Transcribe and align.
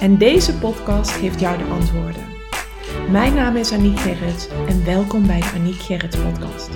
En 0.00 0.18
deze 0.18 0.58
podcast 0.58 1.10
geeft 1.10 1.40
jou 1.40 1.58
de 1.58 1.64
antwoorden. 1.64 2.22
Mijn 3.10 3.34
naam 3.34 3.56
is 3.56 3.72
Aniek 3.72 3.98
Gerrits 3.98 4.48
en 4.48 4.84
welkom 4.84 5.26
bij 5.26 5.40
de 5.40 5.52
Aniek 5.54 5.80
Gerrits 5.80 6.16
podcast. 6.16 6.70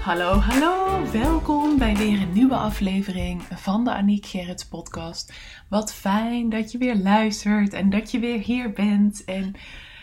Hallo, 0.00 0.34
hallo, 0.34 1.02
welkom 1.10 1.78
bij 1.78 1.96
weer 1.96 2.20
een 2.20 2.32
nieuwe 2.32 2.54
aflevering 2.54 3.42
van 3.42 3.84
de 3.84 3.94
Aniek 3.94 4.26
Gerrits 4.26 4.66
podcast. 4.66 5.32
Wat 5.68 5.94
fijn 5.94 6.48
dat 6.48 6.72
je 6.72 6.78
weer 6.78 6.96
luistert 6.96 7.72
en 7.72 7.90
dat 7.90 8.10
je 8.10 8.18
weer 8.18 8.38
hier 8.38 8.72
bent. 8.72 9.24
En 9.24 9.54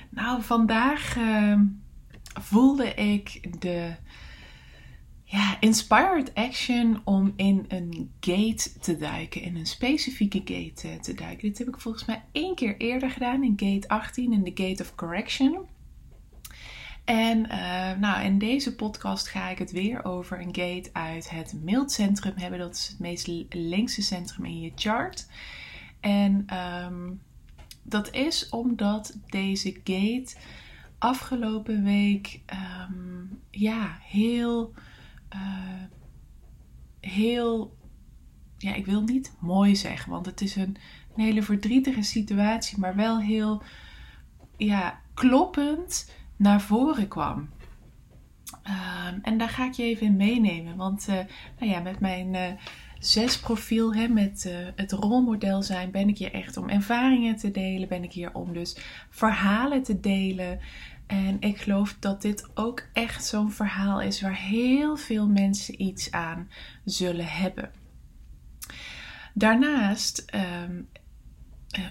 nou, 0.10 0.42
vandaag 0.42 1.18
uh, 1.18 1.60
voelde 2.42 2.94
ik 2.94 3.48
de 3.60 3.96
ja, 5.32 5.58
inspired 5.60 6.34
action 6.34 7.02
om 7.04 7.34
in 7.36 7.66
een 7.68 8.12
gate 8.20 8.80
te 8.80 8.98
duiken, 8.98 9.42
in 9.42 9.56
een 9.56 9.66
specifieke 9.66 10.42
gate 10.46 10.88
eh, 10.88 11.00
te 11.00 11.14
duiken. 11.14 11.48
Dit 11.48 11.58
heb 11.58 11.68
ik 11.68 11.80
volgens 11.80 12.06
mij 12.06 12.24
één 12.32 12.56
keer 12.56 12.78
eerder 12.78 13.10
gedaan 13.10 13.44
in 13.44 13.54
gate 13.56 13.88
18, 13.88 14.34
in 14.34 14.44
de 14.44 14.64
gate 14.64 14.84
of 14.84 14.96
correction. 14.96 15.68
En 17.06 17.46
uh, 17.46 17.98
nou, 18.00 18.24
in 18.24 18.38
deze 18.38 18.76
podcast 18.76 19.28
ga 19.28 19.50
ik 19.50 19.58
het 19.58 19.72
weer 19.72 20.06
over 20.06 20.40
een 20.40 20.56
gate 20.56 20.90
uit 20.94 21.30
het 21.30 21.54
mildcentrum 21.64 22.34
hebben. 22.36 22.60
Dat 22.60 22.76
is 22.76 22.88
het 22.88 23.00
meest 23.00 23.28
linkse 23.50 24.02
centrum 24.02 24.46
in 24.46 24.60
je 24.60 24.72
chart. 24.76 25.28
En 26.00 26.46
um, 26.86 27.22
dat 27.84 28.14
is 28.14 28.50
omdat 28.50 29.18
deze 29.30 29.80
gate 29.84 30.36
afgelopen 30.98 31.84
week 31.84 32.40
um, 32.90 33.40
ja, 33.50 33.98
heel 34.02 34.74
uh, 35.34 35.84
heel, 37.00 37.78
ja, 38.58 38.74
ik 38.74 38.86
wil 38.86 39.02
niet 39.02 39.34
mooi 39.40 39.76
zeggen, 39.76 40.12
want 40.12 40.26
het 40.26 40.42
is 40.42 40.56
een, 40.56 40.78
hele 41.16 41.44
verdrietige 41.44 42.02
situatie, 42.02 42.80
maar 42.80 42.96
wel 42.96 43.20
heel, 43.20 43.64
ja, 44.58 45.02
kloppend 45.14 46.12
naar 46.36 46.62
voren 46.62 47.08
kwam. 47.08 47.50
Uh, 48.68 49.08
en 49.22 49.38
daar 49.38 49.50
ga 49.50 49.66
ik 49.66 49.74
je 49.74 49.84
even 49.84 50.06
in 50.06 50.16
meenemen, 50.16 50.76
want 50.76 51.08
uh, 51.10 51.16
nou 51.60 51.72
ja, 51.72 51.80
met 51.80 52.00
mijn 52.00 52.34
uh, 52.34 52.48
zes 53.00 53.40
profiel, 53.40 53.94
hè, 53.94 54.08
met 54.08 54.52
het 54.76 54.92
rolmodel 54.92 55.64
zijn, 55.64 55.92
ben 55.92 56.10
ik 56.10 56.18
hier 56.18 56.34
echt 56.34 56.58
om 56.58 56.70
ervaringen 56.70 57.36
te 57.36 57.52
delen, 57.52 57.88
ben 57.88 58.04
ik 58.04 58.12
hier 58.12 58.34
om 58.34 58.54
dus 58.54 58.78
verhalen 59.10 59.84
te 59.84 60.00
delen. 60.00 60.60
En 61.12 61.38
ik 61.40 61.58
geloof 61.58 61.96
dat 62.00 62.22
dit 62.22 62.50
ook 62.54 62.84
echt 62.94 63.26
zo'n 63.26 63.52
verhaal 63.52 64.02
is 64.02 64.22
waar 64.22 64.36
heel 64.36 64.98
veel 64.98 65.28
mensen 65.28 65.82
iets 65.82 66.12
aan 66.12 66.50
zullen 66.86 67.26
hebben. 67.26 67.72
Daarnaast, 69.34 70.26
um, 70.64 70.90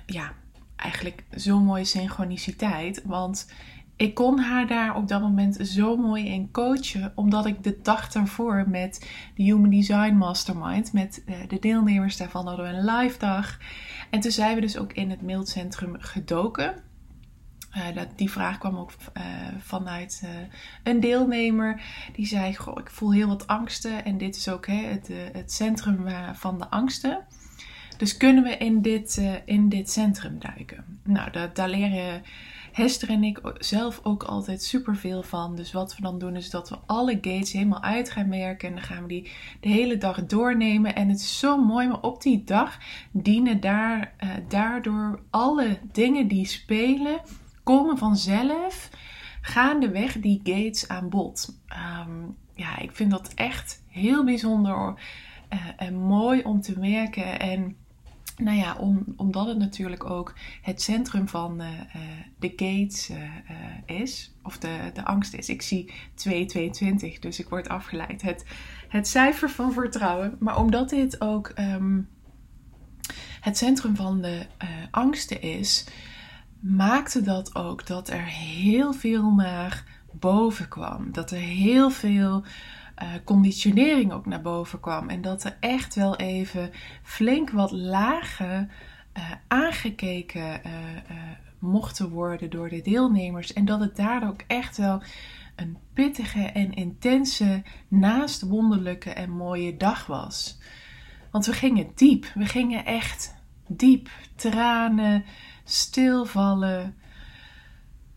ja, 0.06 0.32
eigenlijk 0.76 1.24
zo'n 1.30 1.64
mooie 1.64 1.84
synchroniciteit. 1.84 3.02
Want 3.04 3.52
ik 3.96 4.14
kon 4.14 4.38
haar 4.38 4.66
daar 4.66 4.96
op 4.96 5.08
dat 5.08 5.20
moment 5.20 5.56
zo 5.68 5.96
mooi 5.96 6.26
in 6.26 6.50
coachen, 6.50 7.12
omdat 7.14 7.46
ik 7.46 7.62
de 7.62 7.78
dag 7.82 8.12
daarvoor 8.12 8.64
met 8.68 9.10
de 9.34 9.42
Human 9.42 9.70
Design 9.70 10.14
Mastermind, 10.14 10.92
met 10.92 11.22
eh, 11.26 11.34
de 11.48 11.58
deelnemers 11.58 12.16
daarvan 12.16 12.46
hadden 12.46 12.64
we 12.64 12.72
een 12.72 12.84
live 12.84 13.18
dag. 13.18 13.58
En 14.10 14.20
toen 14.20 14.30
zijn 14.30 14.54
we 14.54 14.60
dus 14.60 14.78
ook 14.78 14.92
in 14.92 15.10
het 15.10 15.22
mailcentrum 15.22 15.96
gedoken. 15.98 16.88
Uh, 17.76 17.94
dat, 17.94 18.08
die 18.16 18.30
vraag 18.30 18.58
kwam 18.58 18.76
ook 18.76 18.92
uh, 19.16 19.24
vanuit 19.58 20.20
uh, 20.24 20.30
een 20.82 21.00
deelnemer. 21.00 21.82
Die 22.12 22.26
zei: 22.26 22.56
Goh, 22.56 22.78
ik 22.80 22.90
voel 22.90 23.12
heel 23.12 23.28
wat 23.28 23.46
angsten. 23.46 24.04
En 24.04 24.18
dit 24.18 24.36
is 24.36 24.48
ook 24.48 24.66
hè, 24.66 24.82
het, 24.82 25.10
het 25.32 25.52
centrum 25.52 26.06
van 26.34 26.58
de 26.58 26.70
angsten. 26.70 27.24
Dus 27.96 28.16
kunnen 28.16 28.44
we 28.44 28.56
in 28.56 28.82
dit, 28.82 29.22
in 29.44 29.68
dit 29.68 29.90
centrum 29.90 30.38
duiken? 30.38 30.84
Nou, 31.04 31.30
dat, 31.30 31.56
daar 31.56 31.68
leren 31.68 32.22
Hester 32.72 33.08
en 33.08 33.24
ik 33.24 33.40
zelf 33.58 34.00
ook 34.02 34.22
altijd 34.22 34.62
super 34.62 34.96
veel 34.96 35.22
van. 35.22 35.56
Dus 35.56 35.72
wat 35.72 35.96
we 35.96 36.02
dan 36.02 36.18
doen 36.18 36.36
is 36.36 36.50
dat 36.50 36.68
we 36.68 36.78
alle 36.86 37.18
gates 37.20 37.52
helemaal 37.52 37.82
uit 37.82 38.10
gaan 38.10 38.28
merken. 38.28 38.68
En 38.68 38.74
dan 38.74 38.84
gaan 38.84 39.02
we 39.02 39.08
die 39.08 39.30
de 39.60 39.68
hele 39.68 39.98
dag 39.98 40.26
doornemen. 40.26 40.94
En 40.94 41.08
het 41.08 41.20
is 41.20 41.38
zo 41.38 41.64
mooi, 41.64 41.88
maar 41.88 42.00
op 42.00 42.22
die 42.22 42.44
dag 42.44 42.78
dienen 43.10 43.60
daar, 43.60 44.14
daardoor 44.48 45.20
alle 45.30 45.78
dingen 45.92 46.28
die 46.28 46.46
spelen 46.46 47.20
komen 47.70 47.98
vanzelf 47.98 48.90
gaandeweg 49.40 50.20
die 50.20 50.40
gates 50.44 50.88
aan 50.88 51.08
bod. 51.08 51.58
Um, 52.02 52.36
ja, 52.54 52.78
ik 52.78 52.92
vind 52.92 53.10
dat 53.10 53.34
echt 53.34 53.82
heel 53.88 54.24
bijzonder 54.24 54.94
uh, 55.52 55.60
en 55.76 55.98
mooi 55.98 56.42
om 56.42 56.60
te 56.60 56.78
merken. 56.78 57.40
En 57.40 57.76
nou 58.36 58.56
ja, 58.56 58.76
om, 58.76 59.04
omdat 59.16 59.46
het 59.46 59.58
natuurlijk 59.58 60.10
ook 60.10 60.34
het 60.62 60.82
centrum 60.82 61.28
van 61.28 61.60
uh, 61.60 61.68
uh, 61.68 62.00
de 62.38 62.52
gates 62.56 63.10
is, 63.86 64.34
of 64.42 64.58
de, 64.58 64.90
de 64.94 65.04
angst 65.04 65.34
is. 65.34 65.48
Ik 65.48 65.62
zie 65.62 65.92
222, 66.14 67.18
dus 67.18 67.38
ik 67.38 67.48
word 67.48 67.68
afgeleid. 67.68 68.22
Het, 68.22 68.44
het 68.88 69.08
cijfer 69.08 69.50
van 69.50 69.72
vertrouwen. 69.72 70.36
Maar 70.38 70.58
omdat 70.58 70.88
dit 70.88 71.20
ook 71.20 71.52
um, 71.58 72.08
het 73.40 73.56
centrum 73.56 73.96
van 73.96 74.20
de 74.20 74.46
angsten 74.90 75.42
is, 75.42 75.86
maakte 76.60 77.22
dat 77.22 77.54
ook 77.54 77.86
dat 77.86 78.08
er 78.08 78.24
heel 78.24 78.92
veel 78.92 79.30
naar 79.30 79.84
boven 80.12 80.68
kwam. 80.68 81.12
Dat 81.12 81.30
er 81.30 81.38
heel 81.38 81.90
veel 81.90 82.44
uh, 83.02 83.08
conditionering 83.24 84.12
ook 84.12 84.26
naar 84.26 84.42
boven 84.42 84.80
kwam. 84.80 85.08
En 85.08 85.22
dat 85.22 85.44
er 85.44 85.56
echt 85.60 85.94
wel 85.94 86.16
even 86.16 86.70
flink 87.02 87.50
wat 87.50 87.70
lagen 87.70 88.70
uh, 89.16 89.30
aangekeken 89.48 90.60
uh, 90.66 90.72
mochten 91.58 92.08
worden 92.08 92.50
door 92.50 92.68
de 92.68 92.82
deelnemers. 92.82 93.52
En 93.52 93.64
dat 93.64 93.80
het 93.80 93.96
daardoor 93.96 94.28
ook 94.28 94.42
echt 94.46 94.76
wel 94.76 95.02
een 95.56 95.78
pittige 95.94 96.42
en 96.42 96.72
intense, 96.72 97.62
naast 97.88 98.42
wonderlijke 98.42 99.10
en 99.10 99.30
mooie 99.30 99.76
dag 99.76 100.06
was. 100.06 100.58
Want 101.30 101.46
we 101.46 101.52
gingen 101.52 101.90
diep. 101.94 102.26
We 102.34 102.46
gingen 102.46 102.84
echt 102.84 103.34
diep. 103.66 104.08
Tranen, 104.34 105.24
stilvallen, 105.72 106.96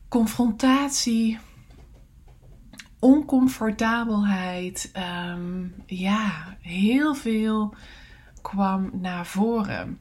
confrontatie, 0.10 1.40
oncomfortabelheid. 3.00 4.92
Um, 5.30 5.74
ja, 5.86 6.58
heel 6.62 7.16
veel 7.16 7.76
kwam 8.42 8.90
naar 8.94 9.26
voren. 9.26 10.00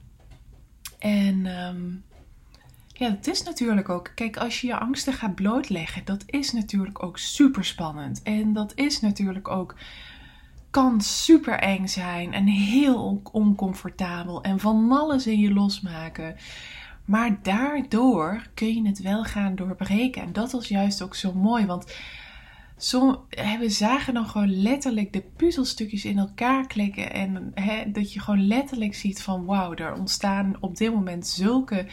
En 0.99 1.47
um, 1.47 2.05
ja, 2.87 3.11
het 3.11 3.27
is 3.27 3.43
natuurlijk 3.43 3.89
ook. 3.89 4.11
Kijk, 4.15 4.37
als 4.37 4.61
je 4.61 4.67
je 4.67 4.79
angsten 4.79 5.13
gaat 5.13 5.35
blootleggen, 5.35 6.05
dat 6.05 6.23
is 6.27 6.53
natuurlijk 6.53 7.03
ook 7.03 7.19
super 7.19 7.65
spannend. 7.65 8.23
En 8.23 8.53
dat 8.53 8.73
is 8.75 9.01
natuurlijk 9.01 9.49
ook. 9.49 9.75
Kan 10.71 11.01
super 11.01 11.59
eng 11.59 11.87
zijn 11.87 12.33
en 12.33 12.47
heel 12.47 13.21
oncomfortabel 13.33 14.43
en 14.43 14.61
van 14.61 14.93
alles 14.93 15.27
in 15.27 15.39
je 15.39 15.53
losmaken. 15.53 16.37
Maar 17.05 17.43
daardoor 17.43 18.47
kun 18.55 18.75
je 18.75 18.89
het 18.89 19.01
wel 19.01 19.25
gaan 19.25 19.55
doorbreken. 19.55 20.23
En 20.23 20.33
dat 20.33 20.53
was 20.53 20.69
juist 20.69 21.03
ook 21.03 21.15
zo 21.15 21.33
mooi. 21.33 21.67
Want 21.67 21.97
zo, 22.77 23.27
we 23.59 23.69
zagen 23.69 24.15
dan 24.15 24.27
gewoon 24.27 24.63
letterlijk 24.63 25.13
de 25.13 25.23
puzzelstukjes 25.37 26.05
in 26.05 26.19
elkaar 26.19 26.67
klikken. 26.67 27.13
En 27.13 27.53
dat 27.93 28.13
je 28.13 28.21
gewoon 28.21 28.47
letterlijk 28.47 28.95
ziet 28.95 29.23
van 29.23 29.45
wauw, 29.45 29.75
er 29.75 29.95
ontstaan 29.95 30.57
op 30.61 30.77
dit 30.77 30.95
moment 30.95 31.27
zulke 31.27 31.87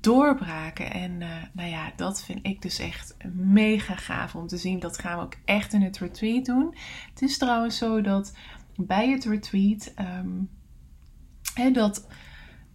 doorbraken. 0.00 0.90
En 0.90 1.20
uh, 1.20 1.28
nou 1.52 1.68
ja, 1.68 1.92
dat 1.96 2.24
vind 2.24 2.46
ik 2.46 2.62
dus 2.62 2.78
echt 2.78 3.16
mega 3.34 3.96
gaaf 3.96 4.34
om 4.34 4.46
te 4.46 4.56
zien. 4.56 4.78
Dat 4.78 4.98
gaan 4.98 5.18
we 5.18 5.24
ook 5.24 5.36
echt 5.44 5.72
in 5.72 5.82
het 5.82 5.98
retreat 5.98 6.44
doen. 6.44 6.74
Het 7.10 7.22
is 7.22 7.38
trouwens 7.38 7.78
zo 7.78 8.00
dat 8.00 8.36
bij 8.76 9.10
het 9.10 9.24
retreat 9.24 9.94
um, 9.98 10.48
dat 11.72 12.06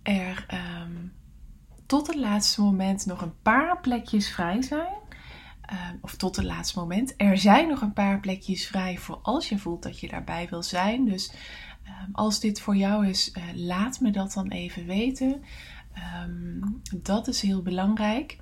er 0.03 0.45
um, 0.83 1.13
tot 1.85 2.07
het 2.07 2.15
laatste 2.15 2.61
moment 2.61 3.05
nog 3.05 3.21
een 3.21 3.41
paar 3.41 3.79
plekjes 3.79 4.29
vrij 4.29 4.61
zijn. 4.61 4.93
Uh, 5.71 5.79
of 6.01 6.15
tot 6.15 6.35
het 6.35 6.45
laatste 6.45 6.79
moment. 6.79 7.13
Er 7.17 7.37
zijn 7.37 7.67
nog 7.67 7.81
een 7.81 7.93
paar 7.93 8.19
plekjes 8.19 8.67
vrij 8.67 8.97
voor 8.97 9.19
als 9.21 9.49
je 9.49 9.57
voelt 9.57 9.83
dat 9.83 9.99
je 9.99 10.07
daarbij 10.07 10.47
wil 10.49 10.63
zijn. 10.63 11.05
Dus 11.05 11.33
uh, 11.85 11.91
als 12.11 12.39
dit 12.39 12.61
voor 12.61 12.75
jou 12.75 13.07
is, 13.07 13.33
uh, 13.37 13.43
laat 13.53 13.99
me 13.99 14.11
dat 14.11 14.33
dan 14.33 14.47
even 14.47 14.85
weten. 14.85 15.43
Ehm, 15.93 16.61
dat 16.95 17.27
is 17.27 17.41
heel 17.41 17.61
belangrijk. 17.61 18.37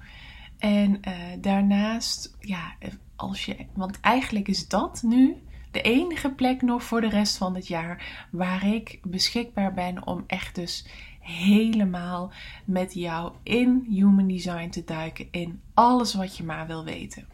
En 0.57 1.01
daarnaast, 1.39 2.35
ja, 2.39 2.75
als 3.15 3.45
je, 3.45 3.65
want 3.73 3.99
eigenlijk 3.99 4.47
is 4.47 4.67
dat 4.67 5.01
nu 5.03 5.43
de 5.71 5.81
enige 5.81 6.31
plek 6.31 6.61
nog 6.61 6.83
voor 6.83 7.01
de 7.01 7.09
rest 7.09 7.37
van 7.37 7.55
het 7.55 7.67
jaar 7.67 8.27
waar 8.31 8.67
ik 8.67 8.99
beschikbaar 9.03 9.73
ben 9.73 10.07
om 10.07 10.23
echt 10.27 10.55
dus 10.55 10.85
helemaal 11.31 12.31
met 12.65 12.93
jou 12.93 13.33
in 13.43 13.85
human 13.89 14.27
design 14.27 14.69
te 14.69 14.83
duiken 14.83 15.27
in 15.31 15.61
alles 15.73 16.13
wat 16.13 16.37
je 16.37 16.43
maar 16.43 16.67
wil 16.67 16.83
weten. 16.83 17.25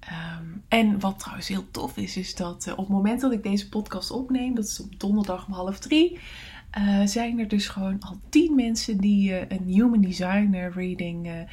Ehm, 0.00 0.44
en 0.68 1.00
wat 1.00 1.18
trouwens 1.18 1.48
heel 1.48 1.70
tof 1.70 1.96
is, 1.96 2.16
is 2.16 2.34
dat 2.34 2.66
uh, 2.66 2.72
op 2.72 2.78
het 2.78 2.88
moment 2.88 3.20
dat 3.20 3.32
ik 3.32 3.42
deze 3.42 3.68
podcast 3.68 4.10
opneem, 4.10 4.54
dat 4.54 4.64
is 4.64 4.80
op 4.80 5.00
donderdag 5.00 5.46
om 5.46 5.52
half 5.52 5.78
drie, 5.78 6.18
uh, 6.78 7.06
zijn 7.06 7.38
er 7.38 7.48
dus 7.48 7.68
gewoon 7.68 8.00
al 8.00 8.20
tien 8.28 8.54
mensen 8.54 8.98
die 8.98 9.30
uh, 9.30 9.40
een 9.48 9.64
Human 9.64 10.00
Designer 10.00 10.72
reading 10.72 11.46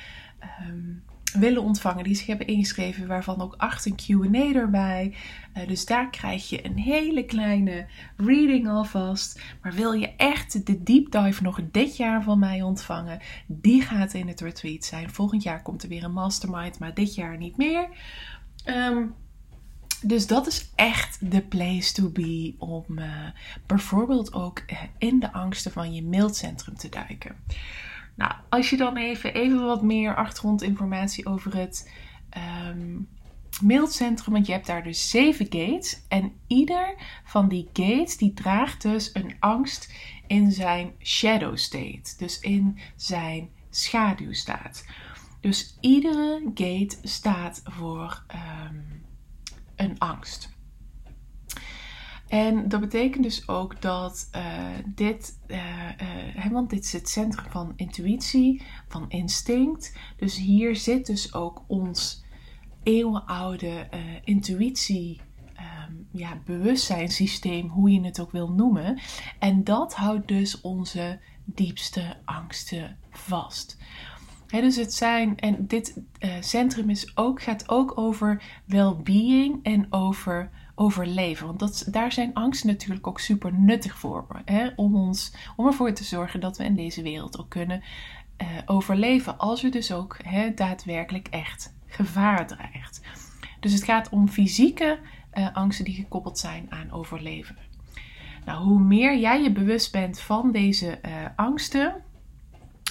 um, 0.67 1.03
willen 1.33 1.61
ontvangen, 1.63 2.03
die 2.03 2.15
zich 2.15 2.25
hebben 2.25 2.47
ingeschreven, 2.47 3.07
waarvan 3.07 3.41
ook 3.41 3.55
acht 3.57 3.85
een 3.85 3.95
QA 3.95 4.53
erbij. 4.53 5.15
Uh, 5.57 5.67
dus 5.67 5.85
daar 5.85 6.09
krijg 6.09 6.49
je 6.49 6.65
een 6.65 6.77
hele 6.77 7.25
kleine 7.25 7.85
reading 8.17 8.69
alvast. 8.69 9.41
Maar 9.61 9.73
wil 9.73 9.91
je 9.91 10.15
echt 10.15 10.65
de 10.65 10.83
deep 10.83 11.11
dive 11.11 11.43
nog 11.43 11.59
dit 11.71 11.97
jaar 11.97 12.23
van 12.23 12.39
mij 12.39 12.61
ontvangen? 12.61 13.19
Die 13.47 13.81
gaat 13.81 14.13
in 14.13 14.27
het 14.27 14.41
retreat 14.41 14.85
zijn. 14.85 15.09
Volgend 15.09 15.43
jaar 15.43 15.61
komt 15.61 15.83
er 15.83 15.89
weer 15.89 16.03
een 16.03 16.13
mastermind, 16.13 16.79
maar 16.79 16.93
dit 16.93 17.15
jaar 17.15 17.37
niet 17.37 17.57
meer. 17.57 17.87
Um, 18.65 19.13
dus 20.01 20.27
dat 20.27 20.47
is 20.47 20.71
echt 20.75 21.31
de 21.31 21.41
place 21.41 21.93
to 21.93 22.09
be 22.09 22.55
om 22.57 22.85
uh, 22.89 23.05
bijvoorbeeld 23.65 24.33
ook 24.33 24.63
uh, 24.67 24.77
in 24.97 25.19
de 25.19 25.33
angsten 25.33 25.71
van 25.71 25.93
je 25.93 26.03
mailcentrum 26.03 26.75
te 26.75 26.89
duiken. 26.89 27.35
Nou, 28.15 28.33
als 28.49 28.69
je 28.69 28.77
dan 28.77 28.97
even, 28.97 29.33
even 29.33 29.65
wat 29.65 29.81
meer 29.81 30.15
achtergrondinformatie 30.15 31.25
over 31.25 31.55
het 31.55 31.91
um, 32.67 33.07
mailcentrum, 33.61 34.33
want 34.33 34.45
je 34.45 34.51
hebt 34.51 34.67
daar 34.67 34.83
dus 34.83 35.09
zeven 35.09 35.45
gates. 35.49 36.01
En 36.07 36.33
ieder 36.47 36.95
van 37.23 37.47
die 37.47 37.69
gates 37.73 38.17
die 38.17 38.33
draagt 38.33 38.81
dus 38.81 39.09
een 39.13 39.35
angst 39.39 39.93
in 40.27 40.51
zijn 40.51 40.93
shadow 40.99 41.57
state. 41.57 42.13
Dus 42.17 42.39
in 42.39 42.79
zijn 42.95 43.49
schaduwstaat. 43.69 44.85
Dus 45.39 45.77
iedere 45.81 46.41
gate 46.53 46.97
staat 47.01 47.61
voor 47.63 48.23
um, 48.67 49.03
een 49.75 49.99
angst. 49.99 50.52
En 52.33 52.67
dat 52.67 52.79
betekent 52.79 53.23
dus 53.23 53.47
ook 53.47 53.81
dat 53.81 54.29
uh, 54.35 54.67
dit, 54.85 55.39
uh, 55.47 56.51
want 56.51 56.69
dit 56.69 56.83
is 56.83 56.93
het 56.93 57.09
centrum 57.09 57.51
van 57.51 57.73
intuïtie, 57.75 58.61
van 58.87 59.09
instinct. 59.09 59.97
Dus 60.17 60.37
hier 60.37 60.75
zit 60.75 61.05
dus 61.05 61.33
ook 61.33 61.63
ons 61.67 62.23
eeuwenoude 62.83 63.87
intuïtie, 64.23 65.21
um, 65.89 66.07
ja, 66.11 66.41
bewustzijnssysteem, 66.45 67.67
hoe 67.67 67.91
je 67.91 68.01
het 68.01 68.19
ook 68.19 68.31
wil 68.31 68.51
noemen. 68.51 68.99
En 69.39 69.63
dat 69.63 69.93
houdt 69.93 70.27
dus 70.27 70.61
onze 70.61 71.19
diepste 71.45 72.17
angsten 72.25 72.97
vast. 73.09 73.77
dus 74.47 74.75
het 74.75 74.93
zijn, 74.93 75.39
en 75.39 75.67
dit 75.67 76.01
centrum 76.39 76.89
is 76.89 77.17
ook, 77.17 77.41
gaat 77.41 77.69
ook 77.69 77.97
over 77.97 78.43
well-being 78.65 79.59
en 79.63 79.87
over 79.89 80.49
overleven. 80.75 81.47
Want 81.47 81.59
dat, 81.59 81.87
daar 81.91 82.11
zijn 82.11 82.33
angsten 82.33 82.67
natuurlijk 82.67 83.07
ook 83.07 83.19
super 83.19 83.53
nuttig 83.53 83.97
voor. 83.97 84.27
Hè? 84.45 84.69
Om, 84.75 84.95
ons, 84.95 85.33
om 85.55 85.67
ervoor 85.67 85.93
te 85.93 86.03
zorgen 86.03 86.39
dat 86.39 86.57
we 86.57 86.63
in 86.63 86.75
deze 86.75 87.01
wereld 87.01 87.39
ook 87.39 87.49
kunnen 87.49 87.83
uh, 88.41 88.47
overleven. 88.65 89.37
Als 89.37 89.61
we 89.61 89.69
dus 89.69 89.91
ook 89.91 90.17
hè, 90.23 90.53
daadwerkelijk 90.53 91.27
echt 91.27 91.75
gevaar 91.85 92.47
dreigt. 92.47 93.01
Dus 93.59 93.73
het 93.73 93.83
gaat 93.83 94.09
om 94.09 94.27
fysieke 94.27 94.99
uh, 95.33 95.55
angsten 95.55 95.85
die 95.85 95.95
gekoppeld 95.95 96.39
zijn 96.39 96.65
aan 96.69 96.91
overleven. 96.91 97.57
Nou, 98.45 98.63
hoe 98.63 98.79
meer 98.79 99.17
jij 99.17 99.41
je 99.41 99.51
bewust 99.51 99.91
bent 99.91 100.19
van 100.19 100.51
deze 100.51 100.99
uh, 101.05 101.11
angsten, 101.35 101.95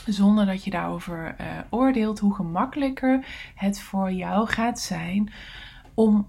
zonder 0.07 0.47
dat 0.47 0.65
je 0.65 0.71
daarover 0.71 1.37
oordeelt, 1.71 2.19
hoe 2.19 2.35
gemakkelijker 2.35 3.27
het 3.55 3.81
voor 3.81 4.13
jou 4.13 4.49
gaat 4.49 4.81
zijn 4.81 5.33
om 5.95 6.27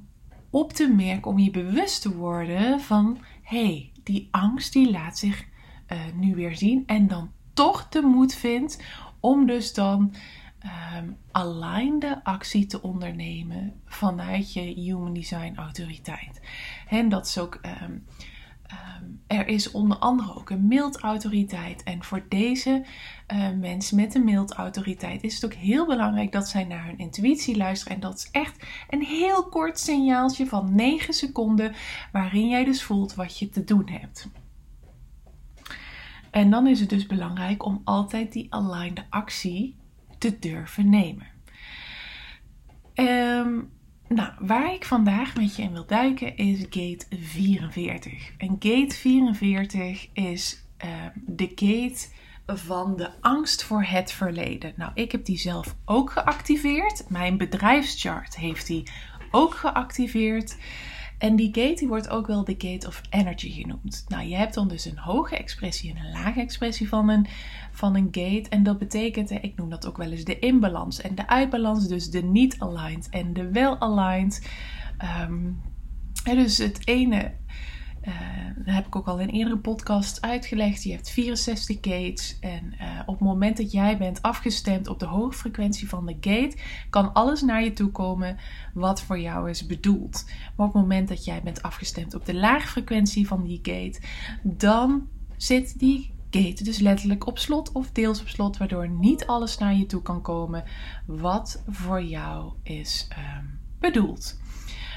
op 0.53 0.73
te 0.73 0.87
merken, 0.87 1.31
om 1.31 1.39
je 1.39 1.51
bewust 1.51 2.01
te 2.01 2.15
worden 2.15 2.79
van 2.79 3.17
hé, 3.41 3.65
hey, 3.65 3.91
die 4.03 4.27
angst 4.31 4.73
die 4.73 4.91
laat 4.91 5.17
zich 5.17 5.45
uh, 5.91 5.97
nu 6.13 6.35
weer 6.35 6.55
zien 6.55 6.83
en 6.85 7.07
dan 7.07 7.31
toch 7.53 7.89
de 7.89 8.01
moed 8.01 8.35
vindt 8.35 8.83
om 9.19 9.45
dus 9.45 9.73
dan 9.73 10.13
um, 10.97 11.17
aligned 11.31 12.19
actie 12.23 12.65
te 12.65 12.81
ondernemen 12.81 13.73
vanuit 13.85 14.53
je 14.53 14.61
Human 14.61 15.13
Design 15.13 15.53
autoriteit. 15.55 16.41
En 16.87 17.09
dat 17.09 17.25
is 17.25 17.37
ook 17.37 17.59
Ehm, 17.61 17.97
er 19.27 19.47
is 19.47 19.71
onder 19.71 19.97
andere 19.97 20.35
ook 20.35 20.49
een 20.49 20.67
mildautoriteit. 20.67 21.83
En 21.83 22.03
voor 22.03 22.25
deze 22.29 22.85
uh, 23.33 23.49
mensen 23.49 23.95
met 23.95 24.15
een 24.15 24.23
mildautoriteit 24.23 25.23
is 25.23 25.35
het 25.35 25.45
ook 25.45 25.53
heel 25.53 25.85
belangrijk 25.85 26.31
dat 26.31 26.47
zij 26.47 26.63
naar 26.63 26.85
hun 26.85 26.97
intuïtie 26.97 27.57
luisteren. 27.57 27.95
En 27.95 28.01
dat 28.01 28.17
is 28.17 28.29
echt 28.31 28.65
een 28.89 29.03
heel 29.03 29.43
kort 29.43 29.79
signaaltje 29.79 30.47
van 30.47 30.75
9 30.75 31.13
seconden, 31.13 31.73
waarin 32.11 32.49
jij 32.49 32.63
dus 32.63 32.83
voelt 32.83 33.15
wat 33.15 33.39
je 33.39 33.49
te 33.49 33.63
doen 33.63 33.89
hebt. 33.89 34.29
En 36.31 36.49
dan 36.49 36.67
is 36.67 36.79
het 36.79 36.89
dus 36.89 37.05
belangrijk 37.05 37.65
om 37.65 37.81
altijd 37.83 38.31
die 38.31 38.47
aligned 38.49 39.05
actie 39.09 39.75
te 40.17 40.39
durven 40.39 40.89
nemen. 40.89 41.27
Um, 42.95 43.71
nou, 44.13 44.31
waar 44.39 44.73
ik 44.73 44.85
vandaag 44.85 45.35
met 45.35 45.55
je 45.55 45.61
in 45.61 45.73
wil 45.73 45.85
duiken 45.85 46.37
is 46.37 46.59
gate 46.59 47.05
44. 47.09 48.31
En 48.37 48.55
gate 48.59 48.95
44 48.95 50.07
is 50.13 50.65
uh, 50.85 50.89
de 51.15 51.51
gate 51.55 52.07
van 52.45 52.95
de 52.95 53.09
angst 53.21 53.63
voor 53.63 53.83
het 53.83 54.11
verleden. 54.11 54.73
Nou, 54.75 54.91
ik 54.93 55.11
heb 55.11 55.25
die 55.25 55.37
zelf 55.37 55.75
ook 55.85 56.11
geactiveerd. 56.11 57.09
Mijn 57.09 57.37
bedrijfschart 57.37 58.35
heeft 58.35 58.67
die 58.67 58.91
ook 59.31 59.55
geactiveerd. 59.55 60.57
En 61.23 61.35
die 61.35 61.53
gate 61.53 61.75
die 61.75 61.87
wordt 61.87 62.09
ook 62.09 62.27
wel 62.27 62.43
de 62.43 62.55
gate 62.57 62.87
of 62.87 63.01
energy 63.09 63.51
genoemd. 63.51 64.05
Nou, 64.07 64.27
je 64.27 64.35
hebt 64.35 64.53
dan 64.53 64.67
dus 64.67 64.85
een 64.85 64.97
hoge 64.97 65.37
expressie 65.37 65.93
en 65.93 66.05
een 66.05 66.11
lage 66.11 66.39
expressie 66.39 66.87
van 66.87 67.09
een, 67.09 67.27
van 67.71 67.95
een 67.95 68.07
gate. 68.11 68.49
En 68.49 68.63
dat 68.63 68.77
betekent, 68.77 69.31
ik 69.31 69.55
noem 69.55 69.69
dat 69.69 69.87
ook 69.87 69.97
wel 69.97 70.11
eens 70.11 70.23
de 70.23 70.39
inbalans 70.39 71.01
en 71.01 71.15
de 71.15 71.27
uitbalans. 71.27 71.87
Dus 71.87 72.09
de 72.09 72.23
niet 72.23 72.55
aligned 72.59 73.09
en 73.09 73.33
de 73.33 73.51
wel 73.51 73.79
aligned. 73.79 74.49
Um, 75.29 75.61
dus 76.23 76.57
het 76.57 76.87
ene 76.87 77.31
uh, 78.07 78.13
dat 78.55 78.75
heb 78.75 78.85
ik 78.85 78.95
ook 78.95 79.07
al 79.07 79.19
in 79.19 79.29
eerdere 79.29 79.57
podcast 79.57 80.21
uitgelegd. 80.21 80.83
Je 80.83 80.91
hebt 80.91 81.09
64 81.09 81.75
gates. 81.81 82.37
En 82.39 82.73
uh, 82.81 82.99
op 83.05 83.13
het 83.13 83.27
moment 83.27 83.57
dat 83.57 83.71
jij 83.71 83.97
bent 83.97 84.21
afgestemd 84.21 84.87
op 84.87 84.99
de 84.99 85.05
hoge 85.05 85.37
frequentie 85.37 85.89
van 85.89 86.05
de 86.05 86.17
gate, 86.21 86.57
kan 86.89 87.13
alles 87.13 87.41
naar 87.41 87.63
je 87.63 87.73
toe 87.73 87.91
komen 87.91 88.37
wat 88.73 89.01
voor 89.01 89.19
jou 89.19 89.49
is 89.49 89.65
bedoeld. 89.65 90.25
Maar 90.55 90.67
op 90.67 90.73
het 90.73 90.81
moment 90.81 91.07
dat 91.07 91.25
jij 91.25 91.41
bent 91.43 91.61
afgestemd 91.61 92.13
op 92.13 92.25
de 92.25 92.35
lage 92.35 92.67
frequentie 92.67 93.27
van 93.27 93.43
die 93.43 93.59
gate, 93.61 93.99
dan 94.41 95.07
zit 95.37 95.79
die 95.79 96.13
gate 96.29 96.63
dus 96.63 96.79
letterlijk 96.79 97.27
op 97.27 97.39
slot 97.39 97.71
of 97.71 97.91
deels 97.91 98.21
op 98.21 98.27
slot, 98.27 98.57
waardoor 98.57 98.89
niet 98.89 99.25
alles 99.25 99.57
naar 99.57 99.75
je 99.75 99.85
toe 99.85 100.01
kan 100.01 100.21
komen 100.21 100.63
wat 101.05 101.63
voor 101.67 102.03
jou 102.03 102.53
is 102.63 103.07
um, 103.37 103.59
bedoeld. 103.79 104.41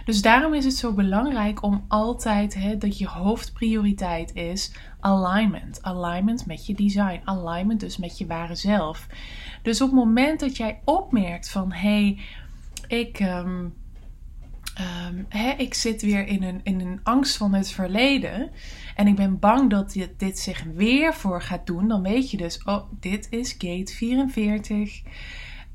Dus 0.06 0.22
daarom 0.22 0.54
is 0.54 0.64
het 0.64 0.76
zo 0.76 0.92
belangrijk 0.92 1.62
om 1.62 1.84
altijd 1.88 2.54
hè, 2.54 2.78
dat 2.78 2.98
je 2.98 3.08
hoofdprioriteit 3.08 4.34
is 4.34 4.72
alignment. 5.00 5.82
Alignment 5.82 6.46
met 6.46 6.66
je 6.66 6.74
design. 6.74 7.20
Alignment 7.24 7.80
dus 7.80 7.96
met 7.96 8.18
je 8.18 8.26
ware 8.26 8.54
zelf. 8.54 9.06
Dus 9.62 9.80
op 9.80 9.88
het 9.88 9.96
moment 9.96 10.40
dat 10.40 10.56
jij 10.56 10.80
opmerkt 10.84 11.48
van 11.48 11.72
hé, 11.72 11.88
hey, 11.88 12.18
ik. 12.98 13.20
Um, 13.20 13.74
ik 15.56 15.74
zit 15.74 16.02
weer 16.02 16.26
in 16.26 16.42
een, 16.42 16.60
in 16.62 16.80
een 16.80 17.00
angst 17.02 17.36
van 17.36 17.54
het 17.54 17.70
verleden. 17.70 18.50
En 18.94 19.06
ik 19.06 19.14
ben 19.14 19.38
bang 19.38 19.70
dat 19.70 19.92
dit, 19.92 20.18
dit 20.18 20.38
zich 20.38 20.64
weer 20.74 21.14
voor 21.14 21.42
gaat 21.42 21.66
doen. 21.66 21.88
Dan 21.88 22.02
weet 22.02 22.30
je 22.30 22.36
dus, 22.36 22.62
oh, 22.64 22.82
dit 23.00 23.26
is 23.30 23.54
gate 23.58 23.92
44. 23.92 25.02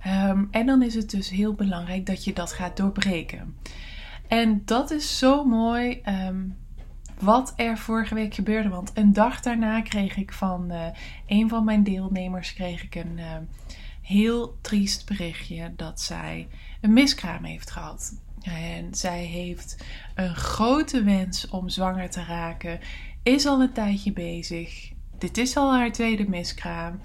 Um, 0.07 0.47
en 0.51 0.65
dan 0.65 0.81
is 0.81 0.95
het 0.95 1.09
dus 1.09 1.29
heel 1.29 1.53
belangrijk 1.53 2.05
dat 2.05 2.23
je 2.23 2.33
dat 2.33 2.53
gaat 2.53 2.77
doorbreken. 2.77 3.55
En 4.31 4.61
dat 4.65 4.91
is 4.91 5.17
zo 5.17 5.45
mooi 5.45 6.01
um, 6.05 6.57
wat 7.19 7.53
er 7.55 7.77
vorige 7.77 8.15
week 8.15 8.33
gebeurde. 8.33 8.69
Want 8.69 8.91
een 8.93 9.13
dag 9.13 9.41
daarna 9.41 9.81
kreeg 9.81 10.15
ik 10.17 10.33
van 10.33 10.71
uh, 10.71 10.85
een 11.27 11.49
van 11.49 11.63
mijn 11.63 11.83
deelnemers 11.83 12.53
kreeg 12.53 12.83
ik 12.83 12.95
een 12.95 13.17
uh, 13.17 13.25
heel 14.01 14.57
triest 14.61 15.05
berichtje 15.05 15.73
dat 15.75 16.01
zij 16.01 16.47
een 16.81 16.93
miskraam 16.93 17.43
heeft 17.43 17.71
gehad. 17.71 18.21
En 18.41 18.95
zij 18.95 19.23
heeft 19.23 19.85
een 20.15 20.35
grote 20.35 21.03
wens 21.03 21.47
om 21.47 21.69
zwanger 21.69 22.09
te 22.09 22.23
raken, 22.23 22.79
is 23.23 23.45
al 23.45 23.61
een 23.61 23.73
tijdje 23.73 24.13
bezig. 24.13 24.91
dit 25.17 25.37
is 25.37 25.57
al 25.57 25.73
haar 25.73 25.91
tweede 25.91 26.29
miskraam. 26.29 26.99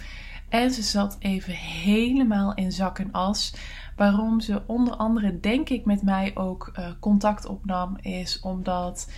En 0.48 0.70
ze 0.70 0.82
zat 0.82 1.16
even 1.18 1.52
helemaal 1.54 2.54
in 2.54 2.72
zak 2.72 2.98
en 2.98 3.12
as. 3.12 3.54
Waarom 3.96 4.40
ze 4.40 4.62
onder 4.66 4.94
andere, 4.94 5.40
denk 5.40 5.68
ik, 5.68 5.84
met 5.84 6.02
mij 6.02 6.30
ook 6.34 6.72
uh, 6.78 6.88
contact 7.00 7.46
opnam, 7.46 7.96
is 8.00 8.40
omdat 8.40 9.10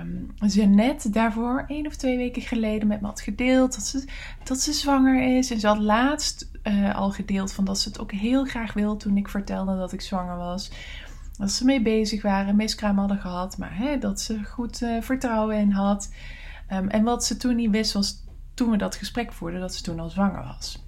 um, 0.00 0.48
ze 0.50 0.62
net 0.62 1.12
daarvoor, 1.12 1.64
één 1.68 1.86
of 1.86 1.96
twee 1.96 2.16
weken 2.16 2.42
geleden, 2.42 2.88
met 2.88 3.00
me 3.00 3.06
had 3.06 3.20
gedeeld 3.20 3.74
dat 3.74 3.84
ze, 3.84 4.04
dat 4.44 4.60
ze 4.60 4.72
zwanger 4.72 5.36
is. 5.36 5.50
En 5.50 5.60
ze 5.60 5.66
had 5.66 5.78
laatst 5.78 6.50
uh, 6.62 6.94
al 6.94 7.10
gedeeld 7.10 7.52
van 7.52 7.64
dat 7.64 7.78
ze 7.78 7.88
het 7.88 8.00
ook 8.00 8.12
heel 8.12 8.44
graag 8.44 8.72
wil 8.72 8.96
toen 8.96 9.16
ik 9.16 9.28
vertelde 9.28 9.76
dat 9.76 9.92
ik 9.92 10.00
zwanger 10.00 10.36
was. 10.36 10.70
Dat 11.38 11.50
ze 11.50 11.64
mee 11.64 11.82
bezig 11.82 12.22
waren, 12.22 12.56
miskraam 12.56 12.98
hadden 12.98 13.18
gehad, 13.18 13.58
maar 13.58 13.76
hè, 13.76 13.98
dat 13.98 14.20
ze 14.20 14.44
goed 14.44 14.80
uh, 14.80 15.02
vertrouwen 15.02 15.56
in 15.56 15.70
had. 15.70 16.12
Um, 16.72 16.88
en 16.88 17.02
wat 17.02 17.24
ze 17.24 17.36
toen 17.36 17.56
niet 17.56 17.70
wist 17.70 17.92
was 17.92 18.23
toen 18.54 18.70
we 18.70 18.76
dat 18.76 18.96
gesprek 18.96 19.32
voerden, 19.32 19.60
dat 19.60 19.74
ze 19.74 19.82
toen 19.82 20.00
al 20.00 20.10
zwanger 20.10 20.44
was. 20.44 20.84